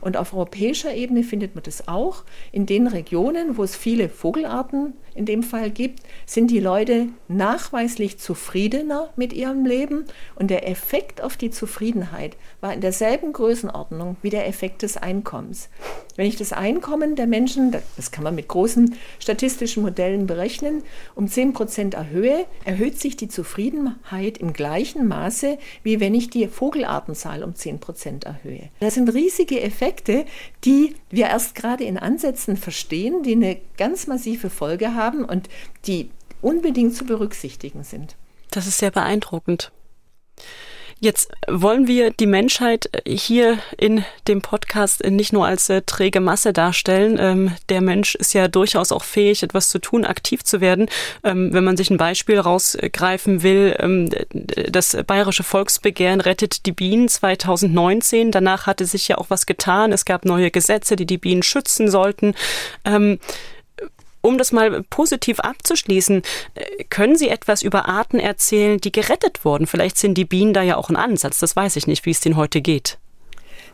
[0.04, 2.24] Und auf europäischer Ebene findet man das auch.
[2.52, 8.18] In den Regionen, wo es viele Vogelarten in dem Fall gibt, sind die Leute nachweislich
[8.18, 10.04] zufriedener mit ihrem Leben.
[10.34, 15.70] Und der Effekt auf die Zufriedenheit war in derselben Größenordnung wie der Effekt des Einkommens.
[16.16, 20.82] Wenn ich das Einkommen der Menschen, das kann man mit großen statistischen Modellen berechnen,
[21.14, 26.46] um 10 Prozent erhöhe, erhöht sich die Zufriedenheit im gleichen Maße, wie wenn ich die
[26.46, 28.70] Vogelartenzahl um 10 Prozent erhöhe.
[28.80, 30.24] Das sind riesige Effekte,
[30.64, 35.48] die wir erst gerade in Ansätzen verstehen, die eine ganz massive Folge haben und
[35.86, 36.10] die
[36.40, 38.16] unbedingt zu berücksichtigen sind.
[38.50, 39.72] Das ist sehr beeindruckend.
[41.04, 46.54] Jetzt wollen wir die Menschheit hier in dem Podcast nicht nur als äh, träge Masse
[46.54, 47.18] darstellen.
[47.20, 50.88] Ähm, der Mensch ist ja durchaus auch fähig, etwas zu tun, aktiv zu werden.
[51.22, 54.08] Ähm, wenn man sich ein Beispiel rausgreifen will, ähm,
[54.70, 58.30] das bayerische Volksbegehren rettet die Bienen 2019.
[58.30, 59.92] Danach hatte sich ja auch was getan.
[59.92, 62.34] Es gab neue Gesetze, die die Bienen schützen sollten.
[64.24, 66.22] Um das mal positiv abzuschließen,
[66.54, 69.66] äh, können Sie etwas über Arten erzählen, die gerettet wurden?
[69.66, 71.40] Vielleicht sind die Bienen da ja auch ein Ansatz.
[71.40, 72.96] Das weiß ich nicht, wie es denen heute geht.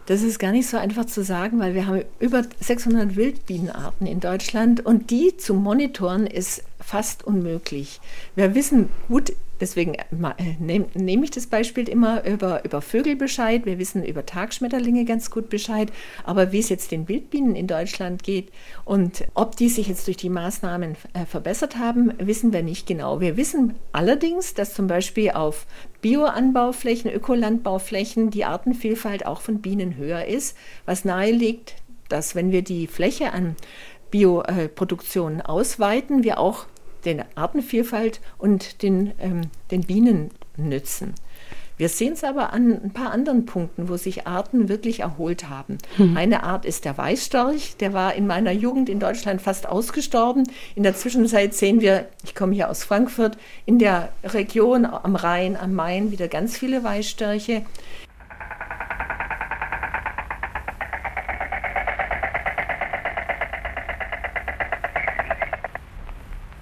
[0.06, 4.18] Das ist gar nicht so einfach zu sagen, weil wir haben über 600 Wildbienenarten in
[4.18, 8.00] Deutschland und die zu monitoren ist fast unmöglich.
[8.34, 10.04] Wir wissen gut, deswegen äh,
[10.58, 13.66] nehme nehm ich das Beispiel immer über, über Vögel Bescheid.
[13.66, 15.92] Wir wissen über Tagschmetterlinge ganz gut Bescheid.
[16.24, 18.50] Aber wie es jetzt den Wildbienen in Deutschland geht
[18.84, 23.20] und ob die sich jetzt durch die Maßnahmen äh, verbessert haben, wissen wir nicht genau.
[23.20, 25.66] Wir wissen allerdings, dass zum Beispiel auf
[26.00, 30.56] Bioanbauflächen, Ökolandbauflächen die Artenvielfalt auch von Bienen höher ist,
[30.86, 31.74] was naheliegt,
[32.08, 33.56] dass wenn wir die Fläche an
[34.10, 36.66] Bioproduktion ausweiten, wir auch
[37.04, 41.14] den Artenvielfalt und den, ähm, den Bienen nützen.
[41.80, 45.78] Wir sehen es aber an ein paar anderen Punkten, wo sich Arten wirklich erholt haben.
[45.96, 46.14] Mhm.
[46.14, 50.46] Eine Art ist der Weißstorch, der war in meiner Jugend in Deutschland fast ausgestorben.
[50.74, 55.56] In der Zwischenzeit sehen wir, ich komme hier aus Frankfurt, in der Region am Rhein,
[55.56, 57.62] am Main wieder ganz viele Weißstörche.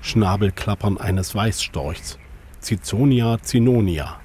[0.09, 2.19] Schnabelklappern eines Weißstorchs,
[2.63, 4.19] Ciconia cinonia.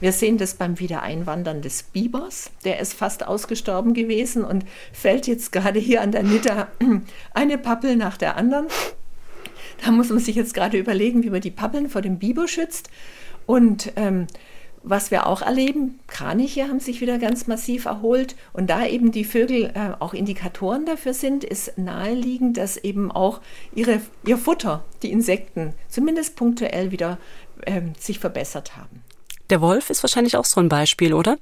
[0.00, 2.50] Wir sehen das beim Wiedereinwandern des Bibers.
[2.66, 6.68] Der ist fast ausgestorben gewesen und fällt jetzt gerade hier an der Nitter
[7.32, 8.66] eine Pappel nach der anderen.
[9.82, 12.90] Da muss man sich jetzt gerade überlegen, wie man die Pappeln vor dem Biber schützt.
[13.46, 14.26] Und ähm,
[14.84, 18.36] was wir auch erleben, Kraniche haben sich wieder ganz massiv erholt.
[18.52, 23.40] Und da eben die Vögel äh, auch Indikatoren dafür sind, ist naheliegend, dass eben auch
[23.74, 27.18] ihre, ihr Futter, die Insekten, zumindest punktuell wieder
[27.62, 29.02] äh, sich verbessert haben.
[29.50, 31.36] Der Wolf ist wahrscheinlich auch so ein Beispiel, oder?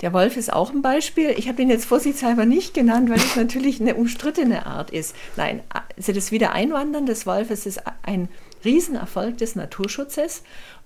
[0.00, 1.30] Der Wolf ist auch ein Beispiel.
[1.38, 5.14] Ich habe ihn jetzt vorsichtshalber nicht genannt, weil es natürlich eine umstrittene Art ist.
[5.36, 5.62] Nein,
[5.96, 8.28] also das Wiedereinwandern des Wolfes ist ein
[8.64, 10.42] Riesenerfolg des Naturschutzes.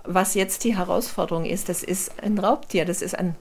[0.06, 3.34] Was jetzt die Herausforderung ist, das ist ein Raubtier, das ist ein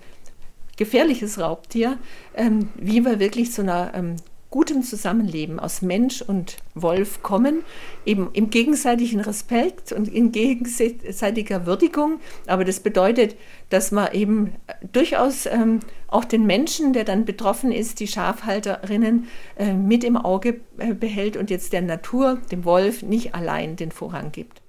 [0.78, 1.98] gefährliches Raubtier,
[2.36, 4.18] ähm, wie wir wirklich zu einer ähm,
[4.56, 7.64] gutem Zusammenleben aus Mensch und Wolf kommen,
[8.06, 12.22] eben im gegenseitigen Respekt und in gegenseitiger Würdigung.
[12.48, 13.36] Aber das bedeutet,
[13.70, 14.54] dass man eben
[14.94, 20.62] durchaus ähm, auch den Menschen, der dann betroffen ist, die Schafhalterinnen, äh, mit im Auge
[20.78, 24.62] äh, behält und jetzt der Natur, dem Wolf, nicht allein den Vorrang gibt.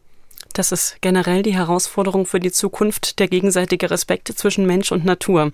[0.57, 5.53] Das ist generell die Herausforderung für die Zukunft, der gegenseitige Respekt zwischen Mensch und Natur.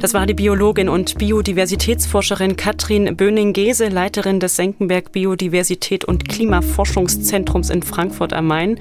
[0.00, 7.84] Das war die Biologin und Biodiversitätsforscherin Katrin Böning-Gese, Leiterin des Senckenberg Biodiversität und Klimaforschungszentrums in
[7.84, 8.80] Frankfurt am Main.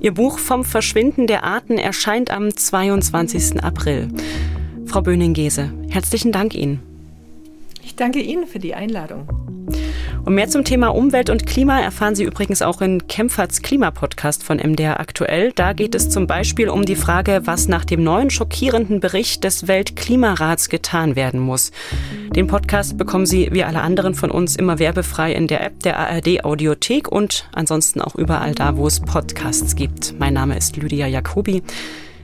[0.00, 3.62] Ihr Buch Vom Verschwinden der Arten erscheint am 22.
[3.62, 4.08] April.
[4.86, 6.82] Frau Böning-Gese, herzlichen Dank Ihnen.
[7.84, 9.28] Ich danke Ihnen für die Einladung.
[10.24, 14.58] Und mehr zum Thema Umwelt und Klima erfahren Sie übrigens auch in Kempferts Klimapodcast von
[14.58, 15.52] MDR aktuell.
[15.52, 19.66] Da geht es zum Beispiel um die Frage, was nach dem neuen schockierenden Bericht des
[19.66, 21.72] Weltklimarats getan werden muss.
[22.36, 25.98] Den Podcast bekommen Sie wie alle anderen von uns immer werbefrei in der App der
[25.98, 30.14] ARD Audiothek und ansonsten auch überall da, wo es Podcasts gibt.
[30.18, 31.62] Mein Name ist Lydia Jacobi.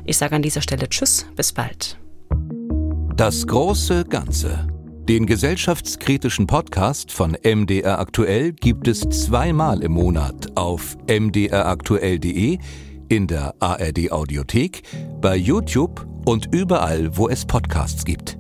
[0.05, 1.99] Ich sage an dieser Stelle Tschüss, bis bald.
[3.17, 4.76] Das große Ganze.
[5.09, 12.59] Den gesellschaftskritischen Podcast von MDR Aktuell gibt es zweimal im Monat auf mdraktuell.de,
[13.09, 14.83] in der ARD Audiothek,
[15.21, 18.36] bei YouTube und überall, wo es Podcasts gibt.